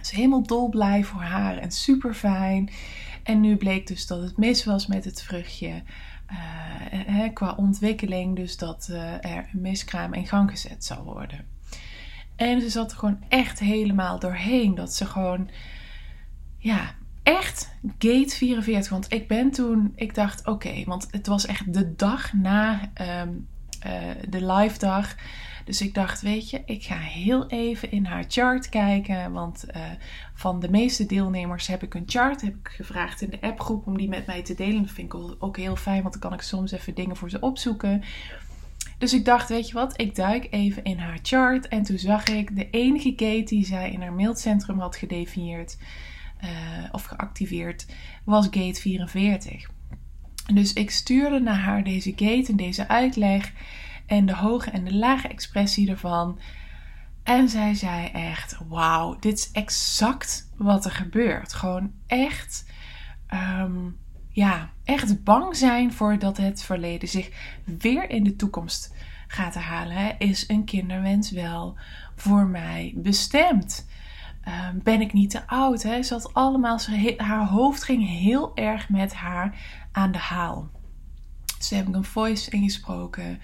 Is 0.00 0.10
helemaal 0.10 0.42
dolblij 0.42 1.04
voor 1.04 1.22
haar 1.22 1.58
en 1.58 1.70
super 1.70 2.14
fijn. 2.14 2.70
En 3.22 3.40
nu 3.40 3.56
bleek 3.56 3.86
dus 3.86 4.06
dat 4.06 4.22
het 4.22 4.36
mis 4.36 4.64
was 4.64 4.86
met 4.86 5.04
het 5.04 5.22
vruchtje. 5.22 5.82
Uh, 7.08 7.32
qua 7.32 7.54
ontwikkeling, 7.56 8.36
dus 8.36 8.56
dat 8.56 8.88
uh, 8.90 9.12
er 9.12 9.48
een 9.52 9.60
miskraam 9.60 10.12
in 10.12 10.26
gang 10.26 10.50
gezet 10.50 10.84
zou 10.84 11.04
worden. 11.04 11.46
En 12.36 12.60
ze 12.60 12.68
zat 12.68 12.90
er 12.90 12.98
gewoon 12.98 13.24
echt 13.28 13.58
helemaal 13.58 14.18
doorheen. 14.18 14.74
Dat 14.74 14.94
ze 14.94 15.06
gewoon, 15.06 15.50
ja, 16.58 16.94
echt 17.22 17.74
gate 17.98 18.34
44. 18.36 18.90
Want 18.90 19.12
ik 19.12 19.28
ben 19.28 19.50
toen, 19.50 19.92
ik 19.94 20.14
dacht, 20.14 20.46
oké, 20.46 20.84
want 20.84 21.08
het 21.10 21.26
was 21.26 21.46
echt 21.46 21.72
de 21.74 21.94
dag 21.96 22.32
na 22.32 22.80
uh, 23.00 23.22
de 24.28 24.46
live 24.52 24.78
dag. 24.78 25.14
Dus 25.64 25.80
ik 25.80 25.94
dacht, 25.94 26.20
weet 26.20 26.50
je, 26.50 26.62
ik 26.64 26.82
ga 26.82 26.96
heel 26.96 27.46
even 27.46 27.90
in 27.90 28.04
haar 28.04 28.24
chart 28.28 28.68
kijken. 28.68 29.32
Want 29.32 29.64
uh, 29.76 29.82
van 30.34 30.60
de 30.60 30.70
meeste 30.70 31.06
deelnemers 31.06 31.66
heb 31.66 31.82
ik 31.82 31.94
een 31.94 32.02
chart. 32.06 32.40
Heb 32.40 32.54
ik 32.54 32.68
gevraagd 32.68 33.20
in 33.20 33.30
de 33.30 33.40
appgroep 33.40 33.86
om 33.86 33.96
die 33.96 34.08
met 34.08 34.26
mij 34.26 34.42
te 34.42 34.54
delen. 34.54 34.82
Dat 34.82 34.90
vind 34.90 35.12
ik 35.12 35.20
ook 35.38 35.56
heel 35.56 35.76
fijn, 35.76 36.02
want 36.02 36.12
dan 36.12 36.22
kan 36.22 36.32
ik 36.32 36.40
soms 36.40 36.72
even 36.72 36.94
dingen 36.94 37.16
voor 37.16 37.30
ze 37.30 37.40
opzoeken. 37.40 38.02
Dus 38.98 39.12
ik 39.12 39.24
dacht, 39.24 39.48
weet 39.48 39.68
je 39.68 39.74
wat, 39.74 40.00
ik 40.00 40.14
duik 40.14 40.46
even 40.50 40.84
in 40.84 40.98
haar 40.98 41.18
chart. 41.22 41.68
En 41.68 41.82
toen 41.82 41.98
zag 41.98 42.26
ik 42.26 42.56
de 42.56 42.70
enige 42.70 43.12
gate 43.16 43.44
die 43.44 43.64
zij 43.64 43.90
in 43.90 44.00
haar 44.00 44.12
mailcentrum 44.12 44.78
had 44.78 44.96
gedefinieerd 44.96 45.76
uh, 46.44 46.48
of 46.92 47.04
geactiveerd, 47.04 47.86
was 48.24 48.44
gate 48.50 48.80
44. 48.80 49.70
Dus 50.52 50.72
ik 50.72 50.90
stuurde 50.90 51.40
naar 51.40 51.58
haar 51.58 51.84
deze 51.84 52.12
gate 52.16 52.44
en 52.48 52.56
deze 52.56 52.88
uitleg 52.88 53.52
en 54.06 54.26
de 54.26 54.34
hoge 54.34 54.70
en 54.70 54.84
de 54.84 54.94
lage 54.94 55.28
expressie 55.28 55.90
ervan. 55.90 56.38
En 57.22 57.48
zij 57.48 57.74
zei 57.74 58.06
echt: 58.06 58.56
Wauw, 58.68 59.18
dit 59.18 59.38
is 59.38 59.50
exact 59.52 60.50
wat 60.56 60.84
er 60.84 60.90
gebeurt. 60.90 61.52
Gewoon 61.52 61.92
echt, 62.06 62.66
um, 63.60 63.96
ja, 64.28 64.70
echt 64.84 65.24
bang 65.24 65.56
zijn 65.56 65.92
voor 65.92 66.18
dat 66.18 66.36
het 66.36 66.62
verleden 66.62 67.08
zich 67.08 67.30
weer 67.64 68.10
in 68.10 68.24
de 68.24 68.36
toekomst 68.36 68.94
gaat 69.26 69.54
herhalen. 69.54 70.18
Is 70.18 70.48
een 70.48 70.64
kinderwens 70.64 71.30
wel 71.30 71.78
voor 72.14 72.46
mij 72.46 72.92
bestemd? 72.96 73.86
Um, 74.48 74.80
ben 74.82 75.00
ik 75.00 75.12
niet 75.12 75.30
te 75.30 75.46
oud? 75.46 75.82
Hè? 75.82 76.02
Ze 76.02 76.12
had 76.14 76.34
allemaal, 76.34 76.78
haar 77.16 77.46
hoofd 77.46 77.84
ging 77.84 78.08
heel 78.08 78.56
erg 78.56 78.88
met 78.88 79.14
haar 79.14 79.58
aan 79.92 80.12
de 80.12 80.18
haal. 80.18 80.70
Ze 81.58 81.74
hebben 81.74 81.94
een 81.94 82.04
voice 82.04 82.50
ingesproken. 82.50 83.40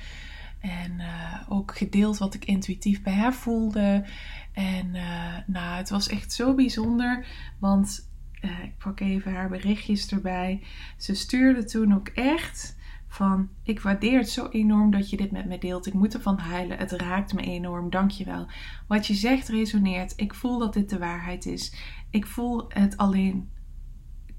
En 0.61 0.93
uh, 0.99 1.41
ook 1.49 1.77
gedeeld 1.77 2.19
wat 2.19 2.35
ik 2.35 2.45
intuïtief 2.45 3.03
bij 3.03 3.13
haar 3.13 3.35
voelde. 3.35 4.05
En 4.53 4.95
uh, 4.95 5.37
nou, 5.47 5.77
het 5.77 5.91
was 5.91 6.09
echt 6.09 6.33
zo 6.33 6.55
bijzonder. 6.55 7.27
Want 7.59 8.09
uh, 8.41 8.65
ik 8.65 8.79
pak 8.79 9.01
even 9.01 9.33
haar 9.35 9.49
berichtjes 9.49 10.13
erbij. 10.13 10.63
Ze 10.97 11.15
stuurde 11.15 11.65
toen 11.65 11.95
ook 11.95 12.09
echt 12.09 12.77
van: 13.09 13.49
Ik 13.63 13.81
waardeer 13.81 14.19
het 14.19 14.31
zo 14.31 14.49
enorm 14.49 14.91
dat 14.91 15.11
je 15.11 15.17
dit 15.17 15.31
met 15.31 15.47
me 15.47 15.59
deelt. 15.59 15.87
Ik 15.87 15.95
moet 15.95 16.15
ervan 16.15 16.39
huilen. 16.39 16.79
Het 16.79 16.93
raakt 16.93 17.33
me 17.33 17.43
enorm. 17.43 17.91
Dankjewel. 17.91 18.47
Wat 18.87 19.07
je 19.07 19.15
zegt 19.15 19.49
resoneert. 19.49 20.13
Ik 20.17 20.35
voel 20.35 20.59
dat 20.59 20.73
dit 20.73 20.91
de 20.91 20.99
waarheid 20.99 21.47
is. 21.47 21.75
Ik 22.11 22.27
voel 22.27 22.65
het 22.69 22.97
alleen 22.97 23.49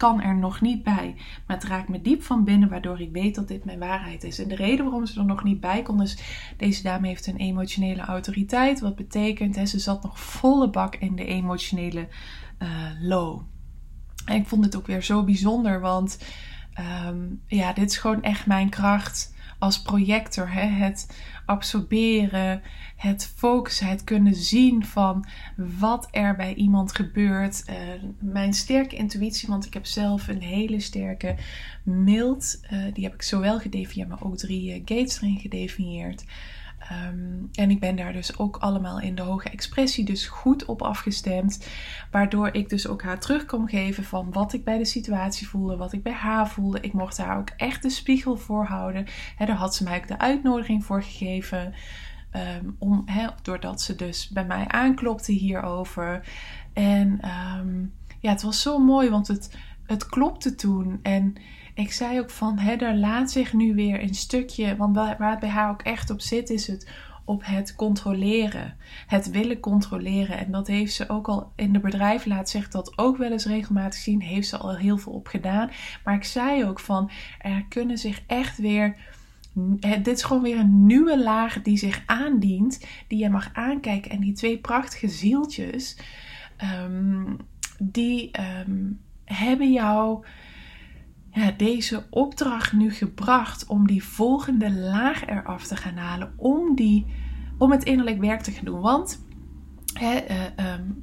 kan 0.02 0.22
er 0.22 0.36
nog 0.36 0.62
niet 0.62 0.84
bij. 0.84 1.16
Maar 1.48 1.58
het 1.58 1.66
raakt 1.66 1.90
me 1.90 2.02
diep 2.02 2.24
van 2.24 2.44
binnen, 2.44 2.70
waardoor 2.70 3.02
ik 3.02 3.12
weet 3.12 3.36
dat 3.36 3.48
dit 3.48 3.66
mijn 3.66 3.80
waarheid 3.80 4.24
is. 4.24 4.40
En 4.40 4.48
de 4.48 4.56
reden 4.56 4.86
waarom 4.86 5.06
ze 5.06 5.20
er 5.20 5.26
nog 5.26 5.44
niet 5.44 5.60
bij 5.60 5.82
kon, 5.82 6.02
is 6.02 6.18
deze 6.58 6.84
dame 6.84 7.08
heeft 7.08 7.28
een 7.28 7.38
emotionele 7.38 8.02
autoriteit. 8.02 8.80
Wat 8.80 8.96
betekent, 8.96 9.56
hè, 9.56 9.66
ze 9.66 9.80
zat 9.80 10.04
nog 10.04 10.20
volle 10.20 10.70
bak 10.70 10.96
in 10.96 11.16
de 11.16 11.26
emotionele 11.26 12.08
uh, 12.60 12.70
low. 13.02 13.42
En 14.26 14.36
ik 14.36 14.48
vond 14.48 14.66
het 14.66 14.76
ook 14.76 14.88
weer 14.88 15.04
zo 15.04 15.24
bijzonder, 15.24 15.80
want 15.80 16.20
um, 17.08 17.42
ja, 17.48 17.74
dit 17.74 17.90
is 17.90 17.98
gewoon 17.98 18.24
echt 18.24 18.46
mijn 18.46 18.70
kracht 18.70 19.34
als 19.62 19.82
projector. 19.82 20.52
Hè? 20.52 20.66
Het 20.66 21.08
absorberen, 21.46 22.62
het 22.96 23.34
focussen, 23.36 23.88
het 23.88 24.04
kunnen 24.04 24.36
zien 24.36 24.86
van 24.86 25.26
wat 25.56 26.08
er 26.12 26.36
bij 26.36 26.54
iemand 26.54 26.96
gebeurt. 26.96 27.64
Uh, 27.70 27.76
mijn 28.20 28.54
sterke 28.54 28.96
intuïtie, 28.96 29.50
want 29.50 29.66
ik 29.66 29.74
heb 29.74 29.86
zelf 29.86 30.28
een 30.28 30.42
hele 30.42 30.80
sterke 30.80 31.36
mild. 31.84 32.60
Uh, 32.74 32.94
die 32.94 33.04
heb 33.04 33.14
ik 33.14 33.22
zowel 33.22 33.60
gedefinieerd, 33.60 34.10
maar 34.10 34.24
ook 34.24 34.38
drie 34.38 34.70
uh, 34.70 34.82
gates 34.86 35.22
erin 35.22 35.40
gedefinieerd. 35.40 36.24
Um, 36.92 37.50
en 37.52 37.70
ik 37.70 37.80
ben 37.80 37.96
daar 37.96 38.14
dus 38.14 38.38
ook 38.38 38.58
allemaal 38.58 39.00
in 39.00 39.16
de 39.16 39.22
hoge 39.22 39.50
expressie 39.50 40.06
dus 40.06 40.28
goed 40.28 40.66
op 40.66 40.82
afgestemd. 40.82 41.68
Waardoor 42.12 42.54
ik 42.54 42.70
dus 42.70 42.88
ook 42.88 43.02
haar 43.02 43.20
terug 43.20 43.46
kon 43.46 43.70
geven 43.70 44.04
van 44.04 44.32
wat 44.32 44.54
ik 44.54 44.64
bij 44.64 44.78
de 44.78 44.86
situatie 44.86 45.48
voelde, 45.48 45.78
wat 45.78 45.94
ik 45.94 46.04
bij 46.04 46.14
haar 46.14 46.50
voelde. 46.50 46.80
Ik 46.80 46.94
mocht 46.94 47.18
haar 47.18 47.38
ook 47.38 47.50
echt 47.50 47.82
de 47.82 47.90
spiegel 47.90 48.38
voorhouden. 48.38 49.06
He, 49.36 49.46
daar 49.46 49.56
had 49.56 49.76
ze 49.76 49.84
mij 49.84 49.98
ook 49.98 50.08
de 50.08 50.20
uitnodiging 50.20 50.86
voor 50.86 51.04
gegeven. 51.04 51.74
Um, 52.36 52.76
om, 52.80 53.06
doordat 53.42 53.82
ze 53.82 53.96
dus 53.96 54.30
bij 54.30 54.46
mij 54.46 54.68
aanklopte 54.68 55.32
hierover. 55.32 56.28
En 56.74 57.20
um, 57.58 57.94
ja, 58.20 58.32
het 58.32 58.42
was 58.42 58.62
zo 58.62 58.80
mooi, 58.80 59.10
want 59.10 59.28
het, 59.28 59.58
het 59.86 60.06
klopte 60.06 60.56
toen. 60.56 61.00
En 61.02 61.36
ik 61.74 61.92
zei 61.92 62.20
ook 62.20 62.30
van, 62.30 62.58
hè, 62.58 62.76
er 62.76 62.96
laat 62.96 63.32
zich 63.32 63.54
nu 63.54 63.76
weer 63.76 64.02
een 64.02 64.16
stukje, 64.16 64.76
want 64.76 64.96
waar 64.96 65.30
het 65.30 65.40
bij 65.40 65.50
haar 65.50 65.70
ook 65.70 65.82
echt 65.82 66.10
op 66.10 66.22
zit, 66.22 66.50
is 66.50 66.68
het 66.68 66.90
op 67.26 67.42
het 67.46 67.76
controleren. 67.76 68.76
Het 69.08 69.30
willen 69.30 69.60
controleren. 69.60 70.38
En 70.38 70.52
dat 70.52 70.68
heeft 70.68 70.94
ze 70.94 71.10
ook 71.10 71.28
al 71.28 71.52
in 71.56 71.74
de 71.74 71.80
bedrijf, 71.80 72.26
laat 72.26 72.50
zich 72.50 72.70
dat 72.70 72.98
ook 72.98 73.18
wel 73.18 73.32
eens 73.32 73.46
regelmatig 73.46 74.00
zien, 74.00 74.22
heeft 74.22 74.48
ze 74.48 74.58
al 74.58 74.78
heel 74.78 74.98
veel 74.98 75.12
op 75.12 75.28
gedaan. 75.28 75.70
Maar 76.04 76.16
ik 76.16 76.24
zei 76.24 76.66
ook 76.66 76.80
van, 76.80 77.12
er 77.40 77.66
kunnen 77.70 77.98
zich 77.98 78.22
echt 78.28 78.58
weer 78.58 78.96
dit 79.80 80.08
is 80.08 80.24
gewoon 80.24 80.42
weer 80.42 80.58
een 80.60 80.86
nieuwe 80.86 81.24
laag 81.24 81.62
die 81.62 81.78
zich 81.78 82.04
aandient, 82.06 82.86
die 83.08 83.20
je 83.20 83.30
mag 83.30 83.50
aankijken. 83.54 84.12
En 84.12 84.20
die 84.20 84.34
twee 84.34 84.58
prachtige 84.58 85.08
zieltjes, 85.08 85.98
um, 86.84 87.38
die 87.80 88.32
um, 88.68 89.00
hebben 89.26 89.72
jou 89.72 90.26
ja, 91.32 91.52
deze 91.52 92.06
opdracht 92.10 92.74
nu 92.74 92.94
gebracht 92.94 93.66
om 93.66 93.88
die 93.88 94.04
volgende 94.04 94.72
laag 94.72 95.26
eraf 95.26 95.68
te 95.68 95.76
gaan 95.76 95.98
halen. 95.98 96.34
Om, 96.36 96.76
die, 96.76 97.06
om 97.58 97.72
het 97.72 97.84
innerlijk 97.84 98.20
werk 98.20 98.42
te 98.42 98.52
gaan 98.52 98.66
doen. 98.66 98.82
Want 98.82 99.26
hè, 99.94 100.30
uh, 100.30 100.74
um, 100.74 101.00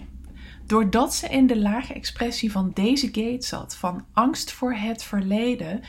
doordat 0.67 1.15
ze 1.15 1.29
in 1.29 1.47
de 1.47 1.59
lage 1.59 1.95
expressie 1.95 2.53
van 2.53 2.71
deze 2.75 3.07
gate 3.07 3.47
zat, 3.47 3.77
van 3.77 4.05
angst 4.13 4.53
voor 4.53 4.75
het 4.75 5.03
verleden. 5.03 5.81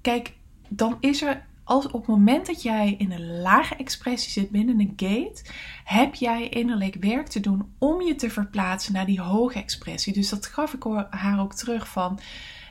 Kijk, 0.00 0.32
dan 0.68 0.96
is 1.00 1.22
er 1.22 1.44
als 1.64 1.86
op 1.86 1.92
het 1.92 2.06
moment 2.06 2.46
dat 2.46 2.62
jij 2.62 2.94
in 2.98 3.12
een 3.12 3.40
lage 3.40 3.74
expressie 3.74 4.32
zit 4.32 4.50
binnen 4.50 4.80
een 4.80 4.92
gate, 4.96 5.44
heb 5.84 6.14
jij 6.14 6.48
innerlijk 6.48 6.96
werk 7.00 7.26
te 7.26 7.40
doen 7.40 7.74
om 7.78 8.02
je 8.02 8.14
te 8.14 8.30
verplaatsen 8.30 8.92
naar 8.92 9.06
die 9.06 9.20
hoge 9.20 9.58
expressie. 9.58 10.12
Dus 10.12 10.28
dat 10.28 10.46
gaf 10.46 10.74
ik 10.74 10.84
haar 11.10 11.40
ook 11.40 11.54
terug 11.54 11.88
van 11.88 12.20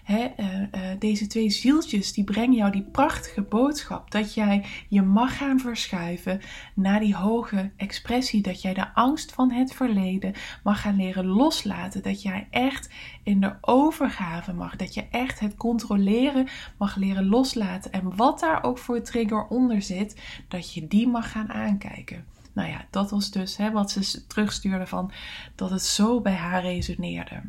hè, 0.06 0.28
uh, 0.38 0.62
uh, 0.62 0.68
deze 1.00 1.28
twee 1.28 1.50
zieltjes, 1.50 2.14
die 2.14 2.24
brengen 2.24 2.56
jou 2.56 2.72
die 2.72 2.84
prachtige 2.92 3.42
boodschap 3.42 4.12
dat 4.12 4.34
jij 4.34 4.66
je 4.90 5.02
mag 5.02 5.38
gaan 5.38 5.60
verschuiven 5.60 6.42
naar 6.74 7.00
die 7.00 7.16
hoge 7.16 7.72
expressie. 7.78 8.42
Dat 8.42 8.62
jij 8.62 8.74
de 8.74 8.94
angst 8.94 9.32
van 9.32 9.52
het 9.52 9.74
verleden 9.74 10.34
mag 10.64 10.82
gaan 10.82 10.96
leren 10.96 11.26
loslaten. 11.26 12.04
Dat 12.04 12.22
jij 12.22 12.48
echt 12.50 12.90
in 13.24 13.40
de 13.40 13.56
overgave 13.62 14.54
mag. 14.54 14.76
Dat 14.76 14.94
je 14.94 15.08
echt 15.12 15.40
het 15.40 15.56
controleren 15.56 16.48
mag 16.78 16.96
leren 16.96 17.28
loslaten. 17.28 17.92
En 17.92 18.16
wat 18.16 18.40
daar 18.40 18.64
ook 18.64 18.78
voor 18.78 19.02
trigger 19.02 19.48
onder 19.48 19.82
zit, 19.82 20.22
dat 20.48 20.74
je 20.74 20.88
die 20.88 21.08
mag 21.08 21.32
gaan 21.32 21.52
aankijken. 21.52 22.26
Nou 22.54 22.70
ja, 22.70 22.86
dat 22.90 23.12
was 23.12 23.32
dus 23.32 23.58
hè, 23.58 23.72
wat 23.72 23.92
ze 23.92 24.28
terugstuurde 24.28 24.88
van 24.88 25.12
dat 25.56 25.70
het 25.70 25.84
zo 25.84 26.22
bij 26.22 26.36
haar 26.36 26.62
resoneerde. 26.62 27.42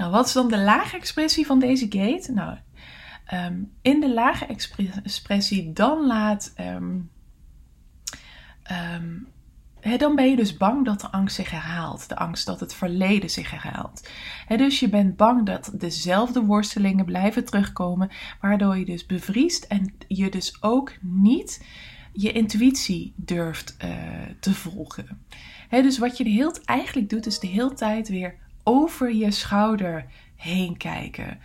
Nou, 0.00 0.12
wat 0.12 0.26
is 0.26 0.32
dan 0.32 0.48
de 0.48 0.58
lage 0.58 0.96
expressie 0.96 1.46
van 1.46 1.58
deze 1.58 1.86
gate? 1.88 2.32
Nou, 2.32 2.56
um, 3.34 3.72
in 3.82 4.00
de 4.00 4.12
lage 4.14 4.46
expressie 5.02 5.72
dan 5.72 6.06
laat 6.06 6.54
um, 6.60 7.10
dan 9.98 10.14
ben 10.14 10.30
je 10.30 10.36
dus 10.36 10.56
bang 10.56 10.84
dat 10.84 11.00
de 11.00 11.10
angst 11.10 11.36
zich 11.36 11.50
herhaalt. 11.50 12.08
De 12.08 12.16
angst 12.16 12.46
dat 12.46 12.60
het 12.60 12.74
verleden 12.74 13.30
zich 13.30 13.50
herhaalt. 13.50 14.08
dus 14.48 14.80
je 14.80 14.88
bent 14.88 15.16
bang 15.16 15.46
dat 15.46 15.72
dezelfde 15.74 16.42
worstelingen 16.42 17.04
blijven 17.04 17.44
terugkomen, 17.44 18.10
waardoor 18.40 18.78
je 18.78 18.84
dus 18.84 19.06
bevriest 19.06 19.64
en 19.64 19.94
je 20.08 20.30
dus 20.30 20.62
ook 20.62 20.92
niet 21.00 21.64
je 22.12 22.32
intuïtie 22.32 23.14
durft 23.16 23.76
uh, 23.84 23.90
te 24.40 24.54
volgen. 24.54 25.24
dus 25.70 25.98
wat 25.98 26.16
je 26.16 26.24
de 26.24 26.30
hele, 26.30 26.60
eigenlijk 26.64 27.08
doet, 27.08 27.26
is 27.26 27.38
de 27.38 27.46
hele 27.46 27.74
tijd 27.74 28.08
weer 28.08 28.38
over 28.64 29.14
je 29.14 29.30
schouder 29.30 30.06
heen 30.36 30.76
kijken. 30.76 31.38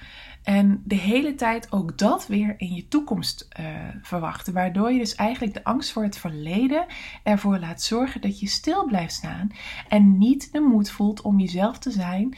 En 0.46 0.82
de 0.84 0.96
hele 0.96 1.36
tijd 1.36 1.72
ook 1.72 1.98
dat 1.98 2.28
weer 2.28 2.54
in 2.58 2.74
je 2.74 2.88
toekomst 2.88 3.48
uh, 3.60 3.66
verwachten. 4.02 4.54
Waardoor 4.54 4.92
je 4.92 5.00
dus 5.00 5.16
eigenlijk 5.16 5.54
de 5.54 5.64
angst 5.64 5.92
voor 5.92 6.04
het 6.04 6.18
verleden 6.18 6.86
ervoor 7.24 7.60
laat 7.60 7.82
zorgen 7.82 8.22
dat 8.22 8.40
je 8.40 8.48
stil 8.48 8.86
blijft 8.86 9.14
staan. 9.14 9.52
En 9.88 10.18
niet 10.18 10.52
de 10.52 10.60
moed 10.60 10.90
voelt 10.90 11.22
om 11.22 11.40
jezelf 11.40 11.78
te 11.78 11.92
zijn. 11.92 12.38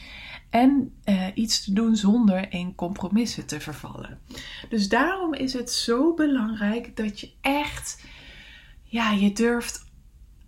En 0.50 0.94
uh, 1.04 1.26
iets 1.34 1.64
te 1.64 1.72
doen 1.72 1.96
zonder 1.96 2.52
in 2.52 2.74
compromissen 2.74 3.46
te 3.46 3.60
vervallen. 3.60 4.18
Dus 4.68 4.88
daarom 4.88 5.34
is 5.34 5.52
het 5.52 5.70
zo 5.70 6.14
belangrijk 6.14 6.96
dat 6.96 7.20
je 7.20 7.30
echt, 7.40 8.04
ja, 8.82 9.10
je 9.10 9.32
durft 9.32 9.87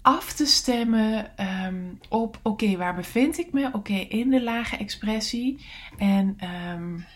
af 0.02 0.32
te 0.32 0.46
stemmen 0.46 1.32
um, 1.66 1.98
op, 2.08 2.40
oké, 2.42 2.76
waar 2.76 2.94
bevind 2.94 3.38
ik 3.38 3.52
me? 3.52 3.70
Oké, 3.72 3.92
in 3.92 4.30
de 4.30 4.42
lage 4.42 4.76
expressie. 4.76 5.66
En 5.98 6.36
um, 6.74 7.06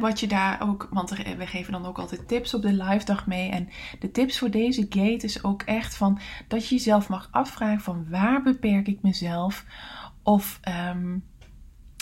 wat 0.00 0.20
je 0.20 0.26
daar 0.26 0.62
ook, 0.62 0.88
want 0.90 1.10
we 1.10 1.46
geven 1.46 1.72
dan 1.72 1.86
ook 1.86 1.98
altijd 1.98 2.28
tips 2.28 2.54
op 2.54 2.62
de 2.62 2.72
live 2.72 3.04
dag 3.04 3.26
mee. 3.26 3.50
En 3.50 3.68
de 3.98 4.10
tips 4.10 4.38
voor 4.38 4.50
deze 4.50 4.86
gate 4.88 5.24
is 5.24 5.44
ook 5.44 5.62
echt 5.62 5.96
van 5.96 6.18
dat 6.48 6.68
je 6.68 6.74
jezelf 6.74 7.08
mag 7.08 7.28
afvragen 7.30 7.80
van 7.80 8.06
waar 8.10 8.42
beperk 8.42 8.86
ik 8.86 9.02
mezelf? 9.02 9.64
Of 10.22 10.60
um, 10.90 11.24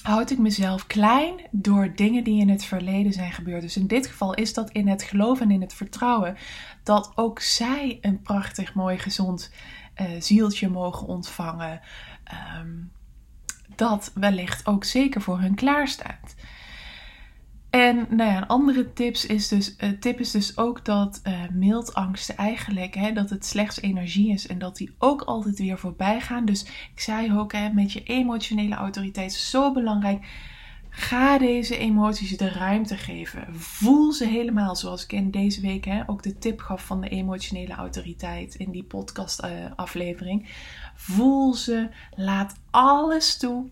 houd 0.04 0.30
ik 0.30 0.38
mezelf 0.38 0.87
klein 0.87 1.40
door 1.50 1.94
dingen 1.94 2.25
die 2.25 2.40
in 2.40 2.49
het 2.49 2.64
verleden 2.64 3.12
zijn 3.12 3.32
gebeurd. 3.32 3.62
Dus 3.62 3.76
in 3.76 3.87
dit 3.87 4.06
geval 4.06 4.34
is 4.34 4.54
dat 4.54 4.70
in 4.70 4.88
het 4.88 5.02
geloof 5.02 5.40
en 5.40 5.50
in 5.50 5.61
het 5.61 5.75
vertrouwen 5.75 6.37
dat 6.82 7.12
ook 7.14 7.40
zij 7.40 7.99
een 8.00 8.23
prachtig, 8.23 8.75
mooi, 8.75 8.99
gezond 8.99 9.52
uh, 10.00 10.06
zieltje 10.18 10.68
mogen 10.68 11.06
ontvangen. 11.06 11.80
Um, 12.61 12.92
dat 13.76 14.11
wellicht 14.14 14.66
ook 14.66 14.84
zeker 14.84 15.20
voor 15.20 15.40
hun 15.40 15.54
klaarstaat. 15.54 16.34
En 17.75 18.07
nou 18.11 18.31
ja, 18.31 18.37
een 18.37 18.47
andere 18.47 18.93
tips 18.93 19.26
is 19.26 19.49
dus, 19.49 19.75
uh, 19.78 19.90
tip 20.00 20.21
is 20.21 20.31
dus 20.31 20.57
ook 20.57 20.85
dat 20.85 21.21
uh, 21.25 21.40
mildangsten 21.52 22.37
eigenlijk, 22.37 22.95
hè, 22.95 23.12
dat 23.12 23.31
het 23.31 23.47
slechts 23.47 23.81
energie 23.81 24.33
is 24.33 24.47
en 24.47 24.59
dat 24.59 24.76
die 24.76 24.95
ook 24.99 25.23
altijd 25.23 25.59
weer 25.59 25.78
voorbij 25.78 26.21
gaan. 26.21 26.45
Dus 26.45 26.62
ik 26.64 27.00
zei 27.00 27.38
ook, 27.38 27.52
hè, 27.52 27.69
met 27.69 27.93
je 27.93 28.02
emotionele 28.02 28.75
autoriteit 28.75 29.31
is 29.31 29.50
zo 29.50 29.73
belangrijk. 29.73 30.26
Ga 30.88 31.38
deze 31.38 31.76
emoties 31.76 32.37
de 32.37 32.49
ruimte 32.49 32.97
geven. 32.97 33.47
Voel 33.54 34.12
ze 34.12 34.26
helemaal 34.26 34.76
zoals 34.76 35.04
ik 35.04 35.12
in 35.12 35.31
deze 35.31 35.61
week 35.61 35.85
hè, 35.85 36.02
ook 36.07 36.23
de 36.23 36.38
tip 36.38 36.61
gaf 36.61 36.85
van 36.85 37.00
de 37.00 37.09
emotionele 37.09 37.75
autoriteit 37.75 38.54
in 38.54 38.71
die 38.71 38.85
podcast 38.85 39.45
uh, 39.45 39.50
aflevering. 39.76 40.49
Voel 40.95 41.54
ze, 41.54 41.88
laat 42.14 42.54
alles 42.71 43.37
toe. 43.37 43.71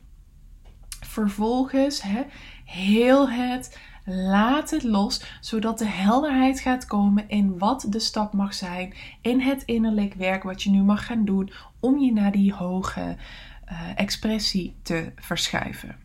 Vervolgens 1.00 2.02
hè, 2.02 2.22
heel 2.64 3.30
het 3.30 3.90
Laat 4.04 4.70
het 4.70 4.82
los, 4.82 5.36
zodat 5.40 5.78
de 5.78 5.86
helderheid 5.86 6.60
gaat 6.60 6.86
komen 6.86 7.28
in 7.28 7.58
wat 7.58 7.86
de 7.88 7.98
stap 7.98 8.32
mag 8.32 8.54
zijn, 8.54 8.94
in 9.20 9.40
het 9.40 9.62
innerlijk 9.62 10.14
werk 10.14 10.42
wat 10.42 10.62
je 10.62 10.70
nu 10.70 10.82
mag 10.82 11.06
gaan 11.06 11.24
doen 11.24 11.52
om 11.80 11.98
je 11.98 12.12
naar 12.12 12.32
die 12.32 12.52
hoge 12.52 13.16
uh, 13.70 13.80
expressie 13.94 14.76
te 14.82 15.12
verschuiven. 15.16 15.96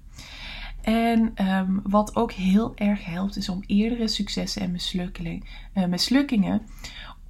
En 0.82 1.48
um, 1.48 1.80
wat 1.84 2.16
ook 2.16 2.32
heel 2.32 2.76
erg 2.76 3.06
helpt, 3.06 3.38
is 3.38 3.50
om 3.50 3.64
eerdere 3.66 4.08
successen 4.08 4.62
en 4.62 4.78
uh, 5.74 5.86
mislukkingen, 5.86 6.62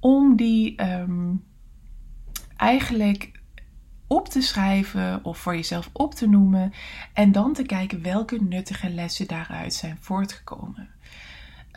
om 0.00 0.36
die 0.36 0.82
um, 1.00 1.44
eigenlijk 2.56 3.37
op 4.08 4.28
te 4.28 4.40
schrijven 4.40 5.24
of 5.24 5.38
voor 5.38 5.54
jezelf 5.54 5.90
op 5.92 6.14
te 6.14 6.28
noemen. 6.28 6.72
En 7.12 7.32
dan 7.32 7.52
te 7.52 7.62
kijken 7.62 8.02
welke 8.02 8.42
nuttige 8.42 8.90
lessen 8.90 9.26
daaruit 9.26 9.74
zijn 9.74 9.96
voortgekomen. 10.00 10.88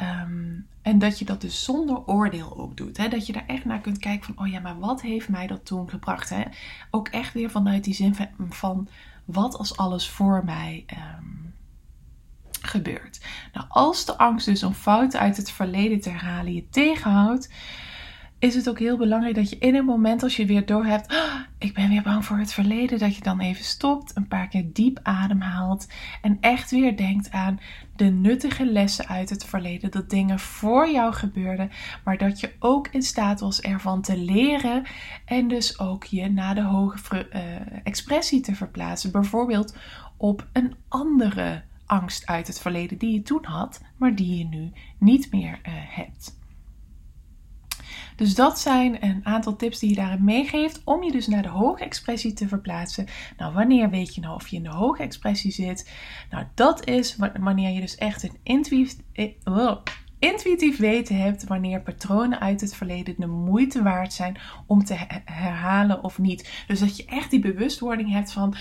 Um, 0.01 0.67
en 0.81 0.99
dat 0.99 1.19
je 1.19 1.25
dat 1.25 1.41
dus 1.41 1.63
zonder 1.63 2.05
oordeel 2.05 2.57
ook 2.57 2.77
doet. 2.77 2.97
Hè? 2.97 3.07
Dat 3.07 3.25
je 3.27 3.33
daar 3.33 3.47
echt 3.47 3.65
naar 3.65 3.81
kunt 3.81 3.97
kijken 3.97 4.33
van, 4.33 4.45
oh 4.45 4.51
ja, 4.51 4.59
maar 4.59 4.79
wat 4.79 5.01
heeft 5.01 5.29
mij 5.29 5.47
dat 5.47 5.65
toen 5.65 5.89
gebracht? 5.89 6.29
Hè? 6.29 6.43
Ook 6.91 7.07
echt 7.07 7.33
weer 7.33 7.49
vanuit 7.49 7.83
die 7.83 7.93
zin 7.93 8.15
van, 8.49 8.87
wat 9.25 9.57
als 9.57 9.77
alles 9.77 10.09
voor 10.09 10.41
mij 10.45 10.85
um, 11.19 11.53
gebeurt. 12.61 13.25
Nou, 13.53 13.65
als 13.69 14.05
de 14.05 14.17
angst 14.17 14.45
dus 14.45 14.63
om 14.63 14.73
fouten 14.73 15.19
uit 15.19 15.37
het 15.37 15.51
verleden 15.51 16.01
te 16.01 16.09
herhalen 16.09 16.53
je 16.53 16.69
tegenhoudt, 16.69 17.49
is 18.41 18.55
het 18.55 18.69
ook 18.69 18.79
heel 18.79 18.97
belangrijk 18.97 19.35
dat 19.35 19.49
je 19.49 19.57
in 19.57 19.75
een 19.75 19.85
moment 19.85 20.23
als 20.23 20.35
je 20.35 20.45
weer 20.45 20.65
doorhebt, 20.65 21.11
oh, 21.11 21.39
ik 21.57 21.73
ben 21.73 21.89
weer 21.89 22.01
bang 22.01 22.25
voor 22.25 22.37
het 22.37 22.53
verleden, 22.53 22.99
dat 22.99 23.15
je 23.15 23.21
dan 23.21 23.39
even 23.39 23.63
stopt, 23.63 24.15
een 24.15 24.27
paar 24.27 24.47
keer 24.47 24.65
diep 24.73 24.99
ademhaalt 25.03 25.87
en 26.21 26.37
echt 26.39 26.71
weer 26.71 26.97
denkt 26.97 27.31
aan 27.31 27.59
de 27.95 28.05
nuttige 28.05 28.65
lessen 28.65 29.07
uit 29.07 29.29
het 29.29 29.45
verleden, 29.45 29.91
dat 29.91 30.09
dingen 30.09 30.39
voor 30.39 30.89
jou 30.89 31.13
gebeurden, 31.13 31.71
maar 32.03 32.17
dat 32.17 32.39
je 32.39 32.53
ook 32.59 32.87
in 32.87 33.01
staat 33.01 33.39
was 33.39 33.61
ervan 33.61 34.01
te 34.01 34.17
leren 34.17 34.83
en 35.25 35.47
dus 35.47 35.79
ook 35.79 36.03
je 36.03 36.29
naar 36.29 36.55
de 36.55 36.63
hoge 36.63 37.27
uh, 37.33 37.41
expressie 37.83 38.41
te 38.41 38.55
verplaatsen, 38.55 39.11
bijvoorbeeld 39.11 39.75
op 40.17 40.47
een 40.53 40.75
andere 40.87 41.63
angst 41.85 42.25
uit 42.25 42.47
het 42.47 42.59
verleden 42.59 42.97
die 42.97 43.13
je 43.13 43.21
toen 43.21 43.45
had, 43.45 43.81
maar 43.97 44.15
die 44.15 44.37
je 44.37 44.45
nu 44.45 44.71
niet 44.97 45.31
meer 45.31 45.59
uh, 45.67 45.73
hebt. 45.73 46.39
Dus 48.21 48.35
dat 48.35 48.59
zijn 48.59 49.03
een 49.03 49.19
aantal 49.23 49.55
tips 49.55 49.79
die 49.79 49.89
je 49.89 49.95
daarin 49.95 50.23
meegeeft 50.23 50.81
om 50.85 51.03
je 51.03 51.11
dus 51.11 51.27
naar 51.27 51.41
de 51.41 51.49
hoge 51.49 51.83
expressie 51.83 52.33
te 52.33 52.47
verplaatsen. 52.47 53.05
Nou, 53.37 53.53
wanneer 53.53 53.89
weet 53.89 54.15
je 54.15 54.21
nou 54.21 54.35
of 54.35 54.47
je 54.47 54.55
in 54.55 54.63
de 54.63 54.69
hoge 54.69 55.03
expressie 55.03 55.51
zit? 55.51 55.91
Nou, 56.29 56.45
dat 56.55 56.87
is 56.87 57.15
wanneer 57.39 57.69
je 57.69 57.79
dus 57.81 57.95
echt 57.95 58.23
een 58.23 58.37
intuïtief, 58.43 58.97
eh, 59.13 59.75
intuïtief 60.19 60.77
weten 60.77 61.15
hebt 61.15 61.43
wanneer 61.43 61.81
patronen 61.81 62.39
uit 62.39 62.61
het 62.61 62.75
verleden 62.75 63.15
de 63.17 63.27
moeite 63.27 63.83
waard 63.83 64.13
zijn 64.13 64.37
om 64.65 64.83
te 64.83 64.95
herhalen 65.25 66.03
of 66.03 66.19
niet. 66.19 66.63
Dus 66.67 66.79
dat 66.79 66.97
je 66.97 67.05
echt 67.05 67.29
die 67.29 67.39
bewustwording 67.39 68.11
hebt 68.11 68.31
van 68.31 68.55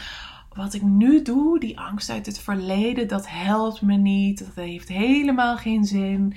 wat 0.54 0.74
ik 0.74 0.82
nu 0.82 1.22
doe, 1.22 1.60
die 1.60 1.78
angst 1.78 2.10
uit 2.10 2.26
het 2.26 2.38
verleden, 2.38 3.08
dat 3.08 3.28
helpt 3.28 3.82
me 3.82 3.96
niet. 3.96 4.38
Dat 4.38 4.64
heeft 4.64 4.88
helemaal 4.88 5.56
geen 5.56 5.84
zin 5.84 6.34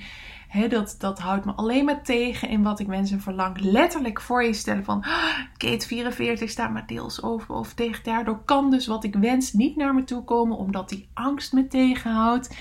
dat, 0.68 0.94
dat 0.98 1.18
houdt 1.18 1.44
me 1.44 1.52
alleen 1.52 1.84
maar 1.84 2.02
tegen 2.02 2.48
in 2.48 2.62
wat 2.62 2.80
ik 2.80 2.86
wens 2.86 3.10
en 3.10 3.20
verlang. 3.20 3.60
Letterlijk 3.60 4.20
voor 4.20 4.44
je 4.44 4.52
stellen 4.52 4.84
van 4.84 5.02
ah, 5.02 5.38
Kate 5.56 5.86
44 5.86 6.50
staat 6.50 6.70
maar 6.70 6.86
deels 6.86 7.22
over 7.22 7.54
of 7.54 7.74
tegen. 7.74 8.04
Daardoor 8.04 8.44
kan 8.44 8.70
dus 8.70 8.86
wat 8.86 9.04
ik 9.04 9.14
wens 9.14 9.52
niet 9.52 9.76
naar 9.76 9.94
me 9.94 10.04
toe 10.04 10.24
komen 10.24 10.56
omdat 10.56 10.88
die 10.88 11.08
angst 11.14 11.52
me 11.52 11.66
tegenhoudt. 11.66 12.56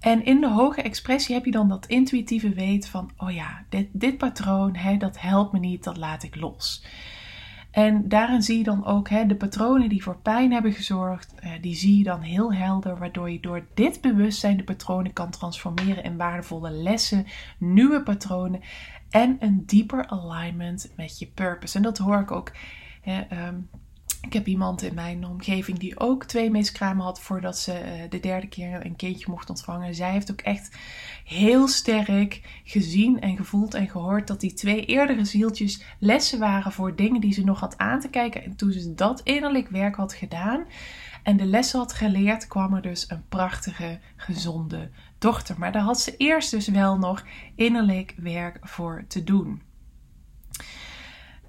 En 0.00 0.24
in 0.24 0.40
de 0.40 0.48
hoge 0.48 0.82
expressie 0.82 1.34
heb 1.34 1.44
je 1.44 1.50
dan 1.50 1.68
dat 1.68 1.86
intuïtieve 1.86 2.54
weet 2.54 2.88
van, 2.88 3.10
oh 3.16 3.30
ja, 3.30 3.64
dit, 3.68 3.88
dit 3.92 4.18
patroon, 4.18 4.76
hè, 4.76 4.96
dat 4.96 5.20
helpt 5.20 5.52
me 5.52 5.58
niet, 5.58 5.84
dat 5.84 5.96
laat 5.96 6.22
ik 6.22 6.36
los. 6.36 6.84
En 7.72 8.08
daarin 8.08 8.42
zie 8.42 8.58
je 8.58 8.64
dan 8.64 8.84
ook 8.84 9.08
hè, 9.08 9.26
de 9.26 9.36
patronen 9.36 9.88
die 9.88 10.02
voor 10.02 10.16
pijn 10.16 10.52
hebben 10.52 10.72
gezorgd, 10.72 11.34
eh, 11.34 11.50
die 11.60 11.74
zie 11.74 11.98
je 11.98 12.04
dan 12.04 12.20
heel 12.20 12.54
helder, 12.54 12.98
waardoor 12.98 13.30
je 13.30 13.40
door 13.40 13.66
dit 13.74 14.00
bewustzijn 14.00 14.56
de 14.56 14.64
patronen 14.64 15.12
kan 15.12 15.30
transformeren 15.30 16.04
in 16.04 16.16
waardevolle 16.16 16.70
lessen, 16.70 17.26
nieuwe 17.58 18.02
patronen 18.02 18.60
en 19.10 19.36
een 19.40 19.62
dieper 19.66 20.06
alignment 20.06 20.92
met 20.96 21.18
je 21.18 21.26
purpose. 21.26 21.76
En 21.76 21.82
dat 21.82 21.98
hoor 21.98 22.20
ik 22.20 22.30
ook. 22.30 22.52
Hè, 23.00 23.20
ehm, 23.20 23.56
ik 24.22 24.32
heb 24.32 24.46
iemand 24.46 24.82
in 24.82 24.94
mijn 24.94 25.26
omgeving 25.26 25.78
die 25.78 26.00
ook 26.00 26.24
twee 26.24 26.50
miskramen 26.50 27.04
had 27.04 27.20
voordat 27.20 27.58
ze 27.58 27.72
eh, 27.72 28.10
de 28.10 28.20
derde 28.20 28.48
keer 28.48 28.86
een 28.86 28.96
kindje 28.96 29.26
mocht 29.28 29.50
ontvangen. 29.50 29.94
Zij 29.94 30.10
heeft 30.10 30.30
ook 30.30 30.40
echt 30.40 30.76
heel 31.24 31.68
sterk 31.68 32.60
gezien 32.64 33.20
en 33.20 33.36
gevoeld 33.36 33.74
en 33.74 33.88
gehoord 33.88 34.26
dat 34.26 34.40
die 34.40 34.52
twee 34.52 34.84
eerdere 34.84 35.24
zieltjes 35.24 35.82
lessen 35.98 36.38
waren 36.38 36.72
voor 36.72 36.96
dingen 36.96 37.20
die 37.20 37.32
ze 37.32 37.44
nog 37.44 37.60
had 37.60 37.78
aan 37.78 38.00
te 38.00 38.08
kijken. 38.08 38.44
En 38.44 38.56
toen 38.56 38.72
ze 38.72 38.94
dat 38.94 39.20
innerlijk 39.20 39.68
werk 39.68 39.94
had 39.94 40.14
gedaan 40.14 40.64
en 41.22 41.36
de 41.36 41.46
lessen 41.46 41.78
had 41.78 41.92
geleerd, 41.92 42.46
kwam 42.46 42.74
er 42.74 42.82
dus 42.82 43.10
een 43.10 43.28
prachtige, 43.28 43.98
gezonde 44.16 44.90
dochter. 45.18 45.58
Maar 45.58 45.72
daar 45.72 45.82
had 45.82 46.00
ze 46.00 46.16
eerst 46.16 46.50
dus 46.50 46.68
wel 46.68 46.98
nog 46.98 47.24
innerlijk 47.54 48.14
werk 48.16 48.58
voor 48.62 49.04
te 49.08 49.24
doen. 49.24 49.62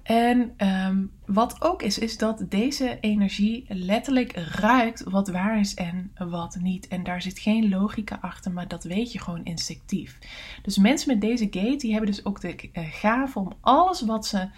En 0.04 0.54
um, 0.56 1.12
wat 1.26 1.62
ook 1.62 1.82
is, 1.82 1.98
is 1.98 2.18
dat 2.18 2.44
deze 2.48 2.98
energie 3.00 3.64
letterlijk 3.68 4.32
ruikt 4.36 5.02
wat 5.02 5.28
waar 5.28 5.60
is 5.60 5.74
en 5.74 6.12
wat 6.18 6.56
niet. 6.60 6.88
En 6.88 7.02
daar 7.02 7.22
zit 7.22 7.38
geen 7.38 7.68
logica 7.68 8.18
achter, 8.20 8.52
maar 8.52 8.68
dat 8.68 8.84
weet 8.84 9.12
je 9.12 9.20
gewoon 9.20 9.44
instinctief. 9.44 10.18
Dus 10.62 10.78
mensen 10.78 11.08
met 11.08 11.20
deze 11.20 11.48
gate, 11.50 11.76
die 11.76 11.92
hebben 11.92 12.10
dus 12.10 12.24
ook 12.24 12.40
de 12.40 12.70
uh, 12.72 12.84
gave 12.90 13.38
om 13.38 13.52
alles 13.60 14.00
wat 14.00 14.26
ze 14.26 14.48